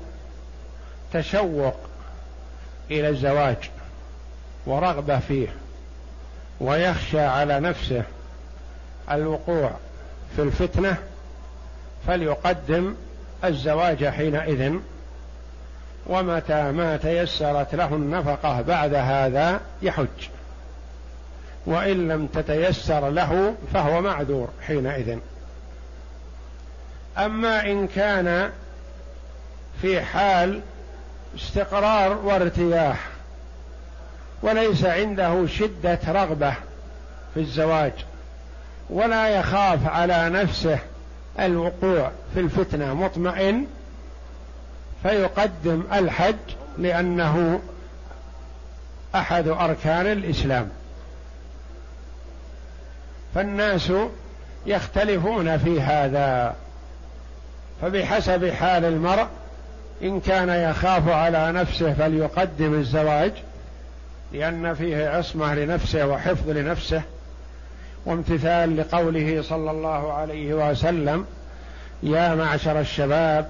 تشوق 1.13 1.77
إلى 2.91 3.09
الزواج 3.09 3.71
ورغبة 4.67 5.19
فيه 5.19 5.49
ويخشى 6.61 7.21
على 7.21 7.61
نفسه 7.61 8.03
الوقوع 9.11 9.71
في 10.37 10.43
الفتنة 10.43 10.97
فليقدم 12.07 12.95
الزواج 13.45 14.05
حينئذ. 14.05 14.75
ومتى 16.07 16.73
ما 16.73 16.97
تيسرت 16.97 17.75
له 17.75 17.95
النفقة 17.95 18.61
بعد 18.61 18.95
هذا 18.95 19.61
يحج. 19.83 20.29
وإن 21.67 22.09
لم 22.09 22.27
تتيسر 22.27 23.09
له 23.09 23.55
فهو 23.75 24.01
معذور 24.01 24.49
حينئذ. 24.67 25.19
أما 27.19 27.61
إن 27.61 27.87
كان 27.87 28.51
في 29.83 30.01
حال 30.01 30.61
استقرار 31.37 32.13
وارتياح 32.13 33.09
وليس 34.43 34.85
عنده 34.85 35.47
شدة 35.47 35.99
رغبة 36.09 36.55
في 37.35 37.41
الزواج 37.41 37.93
ولا 38.91 39.29
يخاف 39.29 39.87
على 39.87 40.29
نفسه 40.29 40.79
الوقوع 41.41 42.11
في 42.35 42.41
الفتنة 42.41 42.95
مطمئن 42.95 43.67
فيقدم 45.03 45.83
الحج 45.93 46.37
لأنه 46.79 47.61
أحد 49.15 49.49
أركان 49.49 50.07
الإسلام. 50.07 50.69
فالناس 53.35 53.93
يختلفون 54.67 55.59
في 55.59 55.81
هذا 55.81 56.57
فبحسب 57.83 58.51
حال 58.51 58.85
المرء 58.85 59.27
إن 60.03 60.21
كان 60.21 60.49
يخاف 60.49 61.09
على 61.09 61.53
نفسه 61.53 61.93
فليقدم 61.95 62.75
الزواج 62.75 63.33
لأن 64.33 64.75
فيه 64.75 65.09
عصمة 65.09 65.55
لنفسه 65.55 66.07
وحفظ 66.07 66.51
لنفسه 66.51 67.03
وامتثال 68.07 68.77
لقوله 68.77 69.43
صلى 69.43 69.71
الله 69.71 70.13
عليه 70.13 70.71
وسلم 70.71 71.25
يا 72.03 72.35
معشر 72.35 72.81
الشباب 72.81 73.49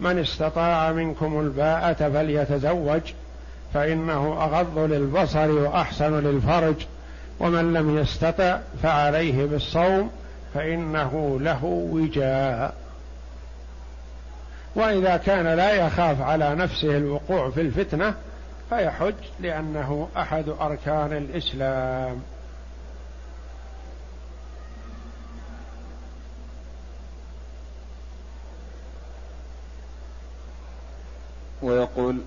من 0.00 0.18
استطاع 0.18 0.92
منكم 0.92 1.40
الباءة 1.40 2.10
فليتزوج 2.10 3.00
فإنه 3.74 4.38
أغض 4.42 4.78
للبصر 4.78 5.50
وأحسن 5.50 6.18
للفرج 6.20 6.74
ومن 7.40 7.72
لم 7.72 7.98
يستطع 7.98 8.58
فعليه 8.82 9.46
بالصوم 9.46 10.10
فإنه 10.54 11.38
له 11.40 11.64
وجاء. 11.64 12.74
وإذا 14.78 15.16
كان 15.16 15.46
لا 15.46 15.70
يخاف 15.72 16.20
على 16.22 16.54
نفسه 16.54 16.96
الوقوع 16.96 17.50
في 17.50 17.60
الفتنة 17.60 18.14
فيحج 18.68 19.14
لأنه 19.40 20.08
أحد 20.16 20.48
أركان 20.48 21.12
الإسلام. 21.12 22.22
ويقول 31.62 32.20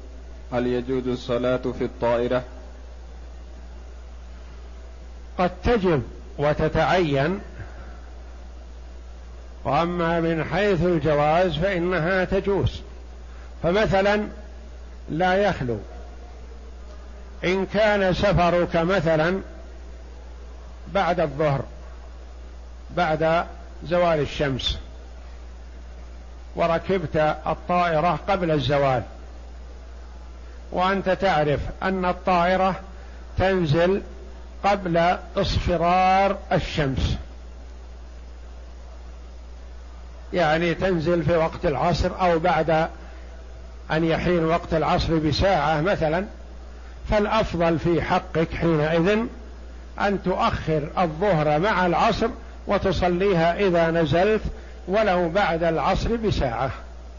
هل 0.54 0.68
يجوز 0.68 1.08
الصلاة 1.08 1.58
في 1.58 1.84
الطائرة؟ 1.84 2.43
قد 5.38 5.52
تجب 5.64 6.04
وتتعين 6.38 7.39
وأما 9.64 10.20
من 10.20 10.43
حيث 10.43 10.82
الجواز 10.82 11.57
فإنها 11.57 12.26
تجوز. 12.26 12.82
فمثلا 13.64 14.24
لا 15.09 15.36
يخلو. 15.36 15.78
إن 17.43 17.66
كان 17.66 18.14
سفرك 18.14 18.76
مثلا 18.76 19.41
بعد 20.93 21.20
الظهر 21.20 21.62
بعد 22.97 23.45
زوال 23.86 24.20
الشمس 24.20 24.78
وركبت 26.55 27.16
الطائرة 27.47 28.20
قبل 28.28 28.51
الزوال 28.51 29.03
وأنت 30.72 31.09
تعرف 31.09 31.59
أن 31.84 32.05
الطائرة 32.05 32.76
تنزل 33.38 34.01
قبل 34.64 35.18
اصفرار 35.38 36.38
الشمس. 36.51 37.18
يعني 40.34 40.74
تنزل 40.74 41.24
في 41.24 41.36
وقت 41.36 41.66
العصر 41.66 42.10
أو 42.22 42.40
بعد 42.40 42.88
أن 43.92 44.04
يحين 44.04 44.46
وقت 44.46 44.74
العصر 44.74 45.16
بساعة 45.16 45.82
مثلا 45.82 46.26
فالأفضل 47.10 47.80
في 47.80 48.02
حقك 48.02 48.48
حينئذ 48.54 49.20
أن 50.02 50.24
تؤخر 50.24 50.82
الظهر 50.98 51.60
مع 51.60 51.86
العصر 51.86 52.28
وتصليها 52.68 53.60
إذا 53.60 53.92
نزلت 53.92 54.42
ولو 54.88 55.30
بعد 55.30 55.64
العصر 55.64 56.16
بساعة 56.16 56.72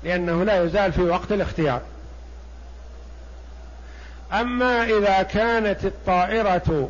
لأنه 0.04 0.44
لا 0.44 0.64
يزال 0.64 0.92
في 0.92 1.02
وقت 1.02 1.32
الاختيار. 1.32 1.80
أما 4.32 4.84
إذا 4.84 5.22
كانت 5.22 5.84
الطائرة 5.84 6.88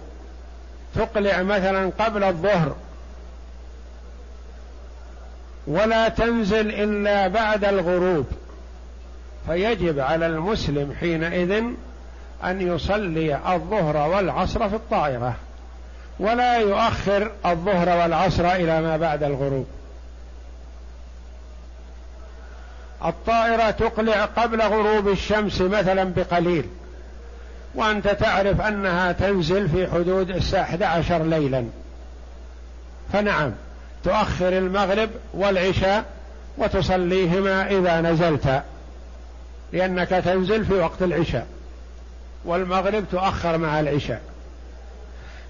تقلع 0.95 1.43
مثلا 1.43 1.91
قبل 1.99 2.25
الظهر 2.25 2.77
ولا 5.67 6.09
تنزل 6.09 6.71
إلا 6.71 7.29
بعد 7.29 7.65
الغروب. 7.65 8.27
فيجب 9.47 9.99
على 9.99 10.27
المسلم 10.27 10.95
حينئذ 11.01 11.63
أن 12.45 12.61
يصلي 12.61 13.55
الظهر 13.55 13.97
والعصر 13.97 14.69
في 14.69 14.75
الطائرة 14.75 15.35
ولا 16.19 16.59
يؤخر 16.59 17.31
الظهر 17.47 17.89
والعصر 17.89 18.53
إلى 18.53 18.81
ما 18.81 18.97
بعد 18.97 19.23
الغروب. 19.23 19.67
الطائرة 23.05 23.71
تقلع 23.71 24.25
قبل 24.25 24.63
غروب 24.63 25.09
الشمس 25.09 25.61
مثلا 25.61 26.05
بقليل 26.05 26.65
وأنت 27.75 28.09
تعرف 28.09 28.61
أنها 28.61 29.13
تنزل 29.13 29.69
في 29.69 29.91
حدود 29.91 30.31
الساعة 30.31 30.63
11 30.63 31.23
ليلا. 31.23 31.65
فنعم. 33.13 33.53
تؤخر 34.05 34.49
المغرب 34.49 35.11
والعشاء 35.35 36.05
وتصليهما 36.59 37.71
إذا 37.71 38.01
نزلت 38.01 38.63
لأنك 39.73 40.09
تنزل 40.09 40.65
في 40.65 40.75
وقت 40.75 41.03
العشاء 41.03 41.47
والمغرب 42.45 43.05
تؤخر 43.13 43.59
مع 43.59 43.81
العشاء. 43.81 44.21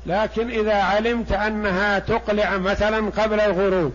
لكن 0.06 0.50
إذا 0.50 0.74
علمت 0.74 1.32
أنها 1.32 1.98
تقلع 1.98 2.56
مثلا 2.56 3.10
قبل 3.10 3.40
الغروب 3.40 3.92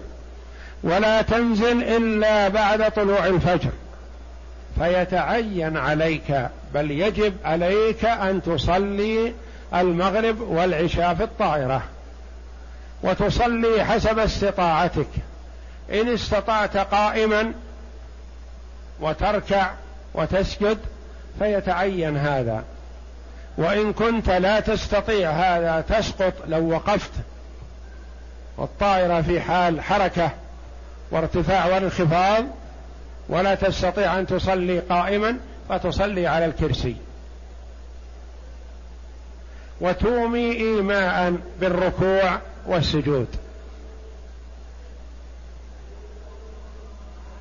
ولا 0.83 1.21
تنزل 1.21 1.83
إلا 1.83 2.47
بعد 2.47 2.91
طلوع 2.91 3.25
الفجر 3.25 3.69
فيتعين 4.79 5.77
عليك 5.77 6.49
بل 6.73 6.91
يجب 6.91 7.33
عليك 7.45 8.05
أن 8.05 8.41
تصلي 8.41 9.33
المغرب 9.73 10.41
والعشاء 10.41 11.13
في 11.13 11.23
الطائرة. 11.23 11.83
وتصلي 13.03 13.85
حسب 13.85 14.19
استطاعتك. 14.19 15.07
إن 15.91 16.13
استطعت 16.13 16.77
قائما 16.77 17.53
وتركع 18.99 19.71
وتسجد 20.13 20.77
فيتعين 21.39 22.17
هذا. 22.17 22.63
وإن 23.57 23.93
كنت 23.93 24.29
لا 24.29 24.59
تستطيع 24.59 25.31
هذا 25.31 25.81
تسقط 25.81 26.33
لو 26.47 26.69
وقفت. 26.69 27.11
والطائرة 28.57 29.21
في 29.21 29.41
حال 29.41 29.81
حركة 29.81 30.31
وارتفاع 31.11 31.65
وانخفاض 31.65 32.45
ولا 33.29 33.55
تستطيع 33.55 34.19
أن 34.19 34.27
تصلي 34.27 34.79
قائما 34.79 35.37
فتصلي 35.69 36.27
على 36.27 36.45
الكرسي. 36.45 36.95
وتومي 39.81 40.51
ايماء 40.51 41.35
بالركوع 41.59 42.39
والسجود. 42.67 43.27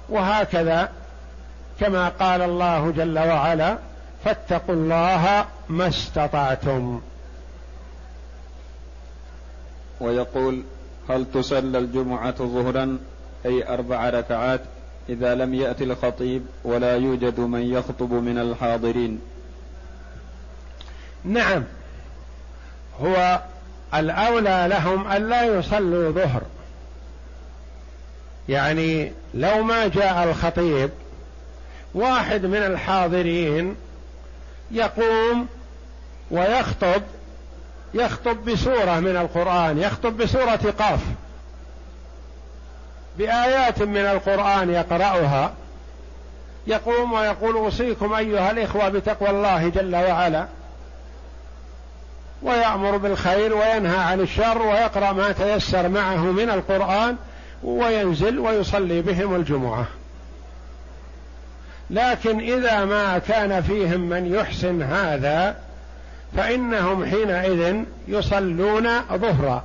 وهكذا 0.08 0.92
كما 1.80 2.08
قال 2.08 2.42
الله 2.42 2.90
جل 2.90 3.18
وعلا 3.18 3.78
فاتقوا 4.24 4.74
الله 4.74 5.46
ما 5.68 5.88
استطعتم. 5.88 7.00
ويقول 10.00 10.62
هل 11.08 11.26
تصلى 11.34 11.78
الجمعة 11.78 12.36
ظهرا؟ 12.36 12.98
أي 13.46 13.68
أربع 13.68 14.10
ركعات 14.10 14.60
إذا 15.08 15.34
لم 15.34 15.54
يأتي 15.54 15.84
الخطيب 15.84 16.42
ولا 16.64 16.96
يوجد 16.96 17.40
من 17.40 17.60
يخطب 17.60 18.12
من 18.12 18.38
الحاضرين. 18.38 19.20
نعم 21.24 21.64
هو 23.00 23.40
الأولى 23.94 24.66
لهم 24.70 25.12
ألا 25.12 25.44
يصلوا 25.44 26.12
ظهر. 26.12 26.42
يعني 28.48 29.12
لو 29.34 29.62
ما 29.62 29.86
جاء 29.86 30.24
الخطيب 30.24 30.90
واحد 31.94 32.46
من 32.46 32.56
الحاضرين 32.56 33.76
يقوم 34.70 35.46
ويخطب 36.30 37.02
يخطب 37.94 38.44
بسورة 38.44 39.00
من 39.00 39.16
القرآن 39.16 39.78
يخطب 39.78 40.16
بسورة 40.16 40.74
قاف. 40.78 41.00
بآيات 43.18 43.82
من 43.82 44.06
القرآن 44.06 44.70
يقرأها 44.70 45.52
يقوم 46.66 47.12
ويقول 47.12 47.54
أوصيكم 47.54 48.14
أيها 48.14 48.50
الإخوة 48.50 48.88
بتقوى 48.88 49.30
الله 49.30 49.68
جل 49.68 49.96
وعلا. 49.96 50.46
ويأمر 52.42 52.96
بالخير 52.96 53.54
وينهى 53.54 53.96
عن 53.96 54.20
الشر 54.20 54.62
ويقرأ 54.62 55.12
ما 55.12 55.32
تيسر 55.32 55.88
معه 55.88 56.22
من 56.24 56.50
القرآن 56.50 57.16
وينزل 57.64 58.38
ويصلي 58.38 59.02
بهم 59.02 59.34
الجمعة. 59.34 59.86
لكن 61.90 62.40
إذا 62.40 62.84
ما 62.84 63.18
كان 63.18 63.62
فيهم 63.62 64.00
من 64.00 64.34
يحسن 64.34 64.82
هذا 64.82 65.56
فإنهم 66.36 67.04
حينئذ 67.04 67.76
يصلون 68.08 68.88
ظهرا. 69.12 69.64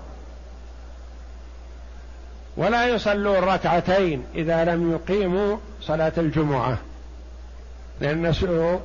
ولا 2.58 2.88
يصلون 2.88 3.36
ركعتين 3.36 4.24
إذا 4.36 4.66
لم 4.66 4.92
يقيموا 4.92 5.58
صلاة 5.82 6.12
الجمعة 6.18 6.78
لأن 8.02 8.34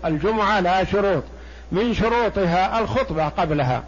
الجمعة 0.04 0.60
لها 0.60 0.84
شروط. 0.84 1.22
من 1.72 1.94
شروطها 1.94 2.78
الخطبة 2.78 3.28
قبلها. 3.28 3.82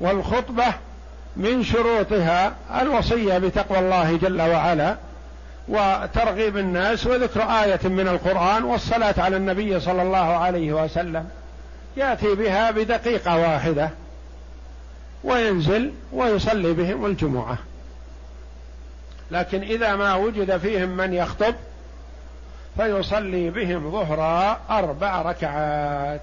والخطبة 0.00 0.64
من 1.36 1.64
شروطها 1.64 2.54
الوصية 2.80 3.38
بتقوى 3.38 3.78
الله 3.78 4.16
جل 4.16 4.42
وعلا 4.42 4.96
وترغيب 5.68 6.56
الناس 6.56 7.06
وذكر 7.06 7.42
آية 7.42 7.80
من 7.84 8.08
القرآن 8.08 8.64
والصلاة 8.64 9.14
على 9.18 9.36
النبي 9.36 9.80
صلى 9.80 10.02
الله 10.02 10.36
عليه 10.36 10.72
وسلم. 10.84 11.28
يأتي 11.96 12.34
بها 12.34 12.70
بدقيقة 12.70 13.36
واحدة 13.36 13.90
وينزل 15.24 15.92
ويصلي 16.12 16.72
بهم 16.72 17.06
الجمعة. 17.06 17.58
لكن 19.30 19.62
إذا 19.62 19.96
ما 19.96 20.14
وجد 20.14 20.56
فيهم 20.56 20.88
من 20.88 21.14
يخطب 21.14 21.54
فيصلي 22.76 23.50
بهم 23.50 23.90
ظهرا 23.90 24.60
أربع 24.70 25.22
ركعات. 25.22 26.20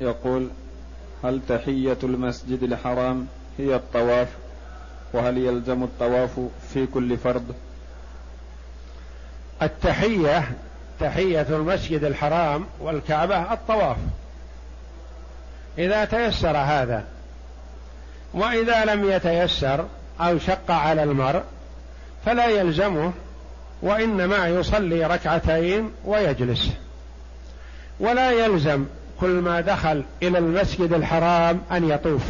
يقول 0.00 0.50
هل 1.24 1.40
تحية 1.48 1.98
المسجد 2.02 2.62
الحرام 2.62 3.26
هي 3.58 3.74
الطواف؟ 3.74 4.28
وهل 5.12 5.38
يلزم 5.38 5.82
الطواف 5.82 6.40
في 6.72 6.86
كل 6.86 7.16
فرض؟ 7.16 7.54
التحية 9.62 10.52
تحية 11.00 11.46
المسجد 11.50 12.04
الحرام 12.04 12.66
والكعبة 12.80 13.52
الطواف. 13.52 13.96
إذا 15.78 16.04
تيسر 16.04 16.56
هذا 16.56 17.04
وإذا 18.34 18.84
لم 18.84 19.10
يتيسر 19.10 19.86
أو 20.20 20.38
شق 20.38 20.70
على 20.70 21.02
المرء 21.02 21.42
فلا 22.26 22.46
يلزمه 22.46 23.12
وإنما 23.82 24.48
يصلي 24.48 25.06
ركعتين 25.06 25.90
ويجلس. 26.04 26.70
ولا 28.00 28.30
يلزم 28.30 28.84
كل 29.20 29.30
ما 29.30 29.60
دخل 29.60 30.04
إلى 30.22 30.38
المسجد 30.38 30.92
الحرام 30.92 31.62
أن 31.72 31.90
يطوف. 31.90 32.22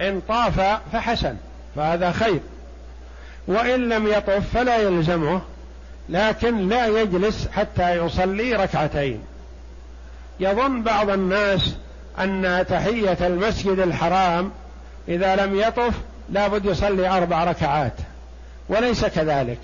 إن 0.00 0.20
طاف 0.28 0.60
فحسن 0.92 1.36
فهذا 1.76 2.12
خير. 2.12 2.40
وإن 3.46 3.88
لم 3.88 4.06
يطف 4.06 4.54
فلا 4.54 4.76
يلزمه 4.76 5.40
لكن 6.08 6.68
لا 6.68 6.86
يجلس 6.86 7.48
حتى 7.52 7.96
يصلي 7.96 8.52
ركعتين. 8.52 9.20
يظن 10.40 10.82
بعض 10.82 11.10
الناس 11.10 11.74
أن 12.18 12.64
تحية 12.68 13.26
المسجد 13.26 13.78
الحرام 13.78 14.50
إذا 15.08 15.36
لم 15.36 15.60
يطف 15.60 15.94
لابد 16.30 16.64
يصلي 16.64 17.08
أربع 17.08 17.44
ركعات 17.44 17.94
وليس 18.68 19.04
كذلك. 19.04 19.58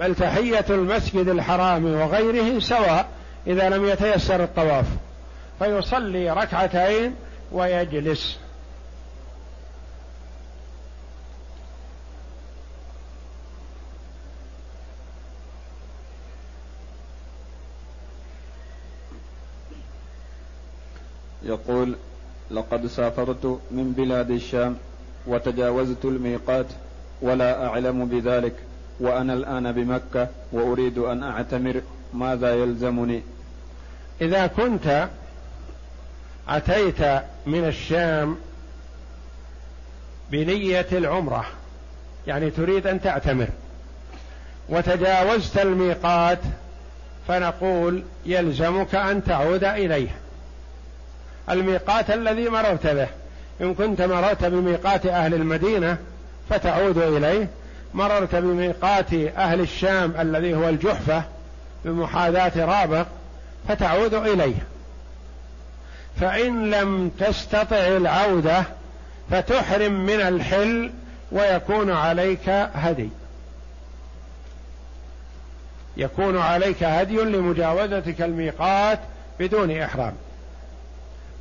بل 0.00 0.14
تحية 0.14 0.64
المسجد 0.70 1.28
الحرام 1.28 1.84
وغيره 1.84 2.58
سواء 2.58 3.06
إذا 3.46 3.68
لم 3.68 3.88
يتيسر 3.88 4.42
الطواف. 4.42 4.86
فيصلي 5.58 6.30
ركعتين 6.30 7.14
ويجلس. 7.52 8.38
يقول 21.50 21.96
لقد 22.50 22.86
سافرت 22.86 23.60
من 23.70 23.92
بلاد 23.96 24.30
الشام 24.30 24.76
وتجاوزت 25.26 26.04
الميقات 26.04 26.66
ولا 27.22 27.66
أعلم 27.66 28.06
بذلك 28.06 28.54
وأنا 29.00 29.32
الآن 29.32 29.72
بمكة 29.72 30.28
وأريد 30.52 30.98
أن 30.98 31.22
أعتمر 31.22 31.82
ماذا 32.14 32.54
يلزمني. 32.54 33.22
إذا 34.20 34.46
كنت 34.46 35.08
أتيت 36.48 37.02
من 37.46 37.64
الشام 37.64 38.36
بنية 40.30 40.86
العمرة 40.92 41.46
يعني 42.26 42.50
تريد 42.50 42.86
أن 42.86 43.00
تعتمر 43.00 43.48
وتجاوزت 44.68 45.58
الميقات 45.58 46.38
فنقول 47.28 48.02
يلزمك 48.26 48.94
أن 48.94 49.24
تعود 49.24 49.64
اليه 49.64 50.10
الميقات 51.50 52.10
الذي 52.10 52.48
مررت 52.48 52.86
به. 52.86 53.08
إن 53.60 53.74
كنت 53.74 54.02
مررت 54.02 54.44
بميقات 54.44 55.06
أهل 55.06 55.34
المدينة 55.34 55.98
فتعود 56.50 56.98
إليه. 56.98 57.48
مررت 57.94 58.34
بميقات 58.34 59.14
أهل 59.36 59.60
الشام 59.60 60.14
الذي 60.18 60.54
هو 60.54 60.68
الجحفة 60.68 61.22
بمحاذاة 61.84 62.64
رابغ 62.64 63.04
فتعود 63.68 64.14
إليه. 64.14 64.66
فإن 66.20 66.70
لم 66.70 67.10
تستطع 67.18 67.76
العودة 67.76 68.64
فتحرم 69.30 70.06
من 70.06 70.20
الحل 70.20 70.92
ويكون 71.32 71.90
عليك 71.90 72.48
هدي. 72.74 73.08
يكون 75.96 76.38
عليك 76.38 76.82
هدي 76.82 77.16
لمجاوزتك 77.16 78.22
الميقات 78.22 78.98
بدون 79.40 79.70
إحرام. 79.70 80.14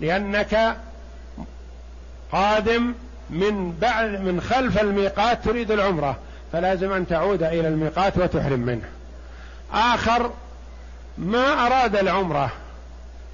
لأنك 0.01 0.77
قادم 2.31 2.93
من 3.29 3.71
بعد 3.71 4.09
من 4.09 4.41
خلف 4.41 4.81
الميقات 4.81 5.43
تريد 5.43 5.71
العمرة 5.71 6.17
فلازم 6.53 6.91
أن 6.91 7.07
تعود 7.07 7.43
إلى 7.43 7.67
الميقات 7.67 8.17
وتحرم 8.17 8.59
منه. 8.59 8.89
آخر 9.73 10.31
ما 11.17 11.65
أراد 11.65 11.95
العمرة 11.95 12.51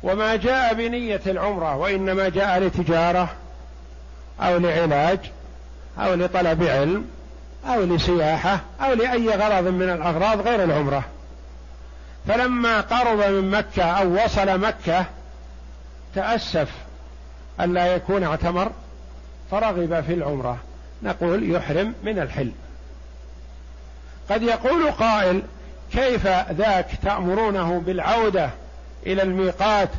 وما 0.04 0.36
جاء 0.36 0.74
بنية 0.74 1.22
العمرة 1.28 1.76
وإنما 1.76 2.30
جاء 2.30 2.60
لتجارة 2.60 3.30
أو 4.42 4.58
لعلاج 4.58 5.20
أو 6.00 6.14
لطلب 6.14 6.64
علم 6.64 7.06
أو 7.68 7.84
لسياحة 7.84 8.60
أو 8.82 8.94
لأي 8.94 9.30
غرض 9.30 9.68
من 9.68 9.90
الأغراض 9.90 10.48
غير 10.48 10.64
العمرة. 10.64 11.04
فلما 12.28 12.82
قرب 12.82 13.18
من 13.18 13.52
مكة 13.52 13.84
أو 13.84 14.24
وصل 14.24 14.60
مكة 14.60 15.06
تأسف 16.16 16.70
ألا 17.62 17.96
يكون 17.96 18.24
اعتمر 18.24 18.72
فرغب 19.52 20.04
في 20.08 20.14
العمرة. 20.14 20.58
نقول 21.04 21.52
يحرم 21.52 21.94
من 22.04 22.20
الحل. 22.20 22.52
قد 24.30 24.44
يقول 24.44 24.92
قائل 24.92 25.42
كيف 25.92 26.28
ذاك 26.52 26.88
تأمرونه 27.04 27.80
بالعودة 27.80 28.50
إلى 29.06 29.22
الميقات؟ 29.22 29.90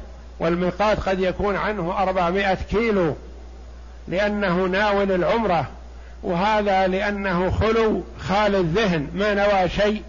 والميقات 0.40 1.00
قد 1.00 1.20
يكون 1.20 1.56
عنه 1.56 2.02
أربعمائة 2.02 2.54
كيلو 2.54 3.14
لأنه 4.08 4.66
ناول 4.66 5.12
العمرة. 5.12 5.66
وهذا 6.22 6.86
لأنه 6.86 7.50
خلو 7.50 8.02
خال 8.18 8.54
الذهن 8.54 9.08
ما 9.14 9.34
نوى 9.34 9.68
شيء. 9.68 10.02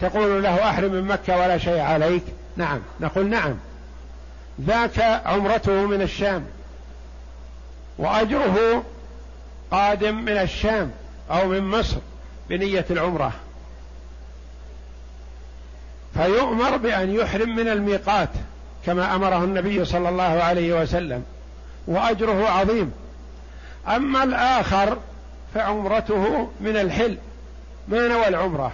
تقول 0.00 0.42
له 0.42 0.70
أحرم 0.70 0.92
من 0.92 1.04
مكة 1.04 1.36
ولا 1.36 1.58
شيء 1.58 1.80
عليك. 1.80 2.22
نعم 2.56 2.80
نقول 3.00 3.26
نعم. 3.26 3.54
ذاك 4.66 5.00
عمرته 5.24 5.72
من 5.72 6.02
الشام. 6.02 6.44
وأجره 7.98 8.84
قادم 9.70 10.14
من 10.14 10.36
الشام 10.36 10.90
أو 11.30 11.48
من 11.48 11.64
مصر 11.64 11.96
بنية 12.48 12.84
العمرة. 12.90 13.32
فيؤمر 16.14 16.76
بأن 16.76 17.14
يحرم 17.14 17.56
من 17.56 17.68
الميقات 17.68 18.28
كما 18.86 19.14
أمره 19.14 19.44
النبي 19.44 19.84
صلى 19.84 20.08
الله 20.08 20.22
عليه 20.22 20.82
وسلم 20.82 21.24
وأجره 21.86 22.48
عظيم. 22.48 22.92
أما 23.88 24.24
الآخر 24.24 24.98
فعمرته 25.54 26.50
من 26.60 26.76
الحل 26.76 27.18
ما 27.88 28.08
نوى 28.08 28.28
العمرة؟ 28.28 28.72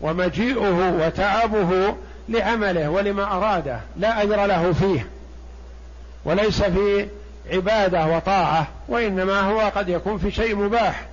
ومجيئه 0.00 1.06
وتعبه 1.06 1.96
لعمله 2.28 2.90
ولما 2.90 3.24
أراده 3.24 3.80
لا 3.96 4.22
أجر 4.22 4.46
له 4.46 4.72
فيه 4.72 5.06
وليس 6.24 6.62
في 6.62 7.08
عبادة 7.52 8.06
وطاعة 8.06 8.68
وإنما 8.88 9.40
هو 9.40 9.60
قد 9.60 9.88
يكون 9.88 10.18
في 10.18 10.30
شيء 10.30 10.56
مباح. 10.56 11.06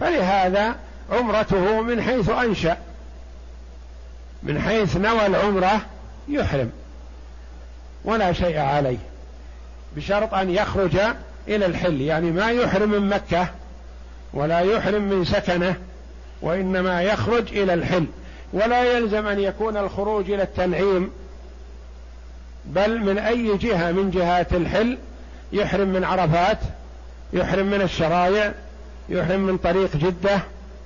فلهذا 0.00 0.74
عمرته 1.12 1.80
من 1.80 2.02
حيث 2.02 2.28
أنشأ 2.28 2.76
من 4.42 4.60
حيث 4.60 4.96
نوى 4.96 5.26
العمرة 5.26 5.80
يحرم 6.28 6.70
ولا 8.04 8.32
شيء 8.32 8.58
عليه 8.58 8.98
بشرط 9.96 10.34
أن 10.34 10.50
يخرج 10.50 10.96
إلى 11.48 11.66
الحل 11.66 12.00
يعني 12.00 12.30
ما 12.30 12.50
يحرم 12.50 12.90
من 12.90 13.08
مكة 13.08 13.48
ولا 14.32 14.60
يحرم 14.60 15.02
من 15.02 15.24
سكنه 15.24 15.76
وإنما 16.42 17.02
يخرج 17.02 17.58
إلى 17.58 17.74
الحل. 17.74 18.06
ولا 18.52 18.84
يلزم 18.84 19.26
أن 19.26 19.40
يكون 19.40 19.76
الخروج 19.76 20.30
إلى 20.30 20.42
التنعيم 20.42 21.10
بل 22.64 23.00
من 23.00 23.18
أي 23.18 23.56
جهة 23.56 23.92
من 23.92 24.10
جهات 24.10 24.52
الحل 24.52 24.98
يحرم 25.52 25.88
من 25.88 26.04
عرفات 26.04 26.58
يحرم 27.32 27.66
من 27.66 27.80
الشرايع 27.80 28.52
يحرم 29.08 29.40
من 29.40 29.58
طريق 29.58 29.96
جدة 29.96 30.40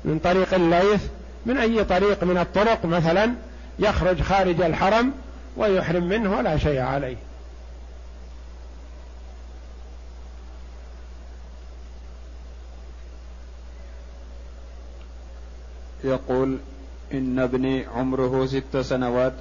من 0.04 0.18
طريق 0.18 0.54
الليث 0.54 1.02
من 1.46 1.56
أي 1.58 1.84
طريق 1.84 2.24
من 2.24 2.38
الطرق 2.38 2.84
مثلا 2.84 3.32
يخرج 3.78 4.22
خارج 4.22 4.60
الحرم 4.60 5.12
ويحرم 5.56 6.04
منه 6.04 6.36
ولا 6.36 6.58
شيء 6.58 6.80
عليه. 6.80 7.16
يقول 16.04 16.58
إن 17.12 17.38
ابني 17.38 17.86
عمره 17.96 18.46
ست 18.46 18.76
سنوات 18.76 19.32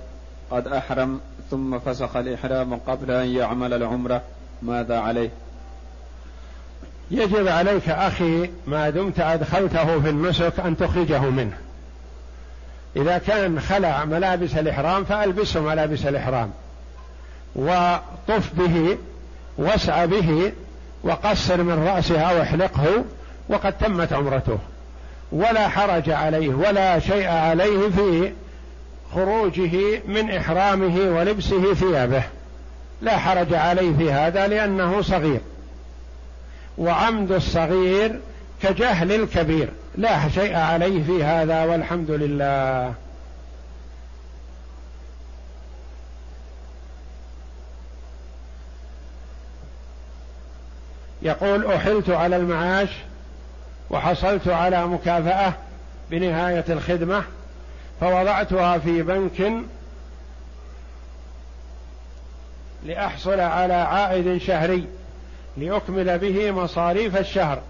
قد 0.51 0.67
أحرم 0.67 1.19
ثم 1.51 1.79
فسخ 1.79 2.15
الإحرام 2.15 2.75
قبل 2.75 3.11
أن 3.11 3.27
يعمل 3.27 3.73
العمرة. 3.73 4.21
ماذا 4.61 4.99
عليه؟ 4.99 5.29
يجب 7.11 7.47
عليك 7.47 7.89
أخي 7.89 8.49
ما 8.67 8.89
دمت 8.89 9.19
أدخلته 9.19 9.99
في 9.99 10.09
النسك 10.09 10.59
أن 10.59 10.77
تخرجه 10.77 11.19
منه. 11.19 11.57
إذا 12.95 13.17
كان 13.17 13.59
خلع 13.59 14.05
ملابس 14.05 14.55
الإحرام 14.55 15.03
فألبسه 15.03 15.61
ملابس 15.61 16.05
الإحرام 16.05 16.51
وطف 17.55 18.53
به 18.57 18.97
واسع 19.57 20.05
به 20.05 20.51
وقصر 21.03 21.63
من 21.63 21.83
رأسه 21.87 22.21
أو 22.21 22.41
احلقه 22.41 23.03
وقد 23.49 23.77
تمت 23.77 24.13
عمرته. 24.13 24.57
ولا 25.31 25.67
حرج 25.67 26.09
عليه 26.09 26.49
ولا 26.49 26.99
شيء 26.99 27.27
عليه 27.27 27.89
في 27.89 28.31
خروجه 29.13 30.01
من 30.07 30.31
إحرامه 30.31 31.17
ولبسه 31.17 31.73
ثيابه. 31.73 32.23
لا 33.01 33.17
حرج 33.17 33.53
عليه 33.53 33.97
في 33.97 34.11
هذا 34.11 34.47
لأنه 34.47 35.01
صغير. 35.01 35.41
وعمد 36.77 37.31
الصغير 37.31 38.19
كجهل 38.61 39.11
الكبير. 39.11 39.69
لا 39.95 40.29
شيء 40.29 40.55
عليه 40.55 41.03
في 41.03 41.23
هذا 41.23 41.65
والحمد 41.65 42.11
لله. 42.11 42.93
يقول 51.21 51.65
أحلت 51.65 52.09
على 52.09 52.35
المعاش 52.35 52.89
وحصلت 53.89 54.47
على 54.47 54.87
مكافأة 54.87 55.53
بنهاية 56.11 56.65
الخدمة 56.69 57.23
فوضعتها 58.01 58.77
في 58.77 59.01
بنك 59.01 59.63
لأحصل 62.85 63.39
على 63.39 63.73
عائد 63.73 64.37
شهري 64.37 64.85
لأكمل 65.57 66.19
به 66.19 66.51
مصاريف 66.51 67.17
الشهر 67.17 67.61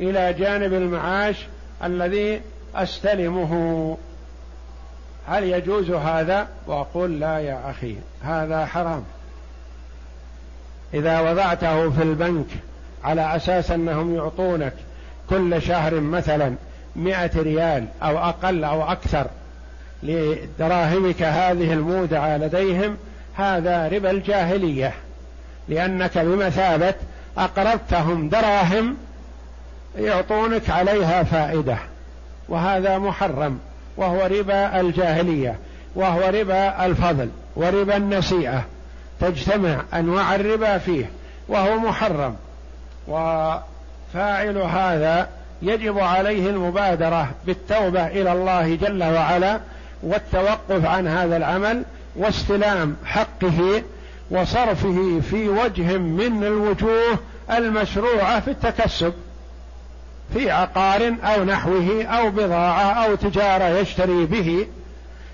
إلى 0.00 0.32
جانب 0.32 0.72
المعاش 0.72 1.46
الذي 1.84 2.40
أستلمه. 2.74 3.96
هل 5.28 5.44
يجوز 5.44 5.90
هذا؟ 5.90 6.48
وأقول 6.66 7.20
لا 7.20 7.38
يا 7.38 7.70
أخي 7.70 7.96
هذا 8.22 8.66
حرام. 8.66 9.04
إذا 10.94 11.20
وضعته 11.20 11.90
في 11.90 12.02
البنك 12.02 12.46
على 13.04 13.36
أساس 13.36 13.70
أنهم 13.70 14.14
يعطونك 14.16 14.74
كل 15.30 15.62
شهر 15.62 16.00
مثلا 16.00 16.54
مئة 16.96 17.42
ريال 17.42 17.86
أو 18.02 18.18
أقل 18.18 18.64
أو 18.64 18.82
أكثر 18.92 19.26
لدراهمك 20.02 21.22
هذه 21.22 21.72
المودعة 21.72 22.36
لديهم 22.36 22.96
هذا 23.34 23.88
ربا 23.88 24.10
الجاهلية. 24.10 24.94
لأنك 25.68 26.18
بمثابة 26.18 26.94
أقرضتهم 27.38 28.28
دراهم 28.28 28.96
يعطونك 29.98 30.70
عليها 30.70 31.22
فائدة 31.22 31.78
وهذا 32.48 32.98
محرم 32.98 33.58
وهو 33.96 34.26
ربا 34.26 34.80
الجاهلية 34.80 35.58
وهو 35.94 36.28
ربا 36.28 36.86
الفضل 36.86 37.28
وربا 37.56 37.96
النسيئه 37.96 38.64
تجتمع 39.20 39.82
أنواع 39.94 40.34
الربا 40.34 40.78
فيه 40.78 41.10
وهو 41.48 41.78
محرم. 41.78 42.36
وفاعل 44.10 44.58
هذا 44.58 45.28
يجب 45.62 45.98
عليه 45.98 46.50
المبادرة 46.50 47.30
بالتوبة 47.46 48.06
إلى 48.06 48.32
الله 48.32 48.74
جل 48.74 49.04
وعلا 49.04 49.60
والتوقف 50.02 50.84
عن 50.84 51.08
هذا 51.08 51.36
العمل 51.36 51.82
واستلام 52.16 52.96
حقه 53.04 53.82
وصرفه 54.30 55.20
في 55.30 55.48
وجه 55.48 55.96
من 55.98 56.44
الوجوه 56.44 57.18
المشروعة 57.50 58.40
في 58.40 58.50
التكسب 58.50 59.12
في 60.34 60.50
عقار 60.50 61.14
أو 61.24 61.44
نحوه 61.44 62.04
أو 62.04 62.30
بضاعة 62.30 63.04
أو 63.04 63.14
تجارة 63.14 63.64
يشتري 63.64 64.26
به 64.26 64.66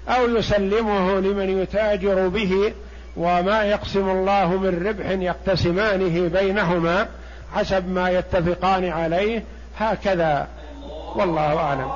أو 0.09 0.37
يسلمه 0.37 1.21
لمن 1.21 1.63
يتاجر 1.63 2.29
به 2.29 2.73
وما 3.17 3.65
يقسم 3.65 4.11
الله 4.11 4.57
من 4.57 4.87
ربح 4.87 5.11
يقتسمانه 5.11 6.29
بينهما 6.29 7.09
حسب 7.55 7.89
ما 7.89 8.11
يتفقان 8.11 8.89
عليه 8.89 9.43
هكذا. 9.79 10.49
والله 11.15 11.59
أعلم. 11.59 11.89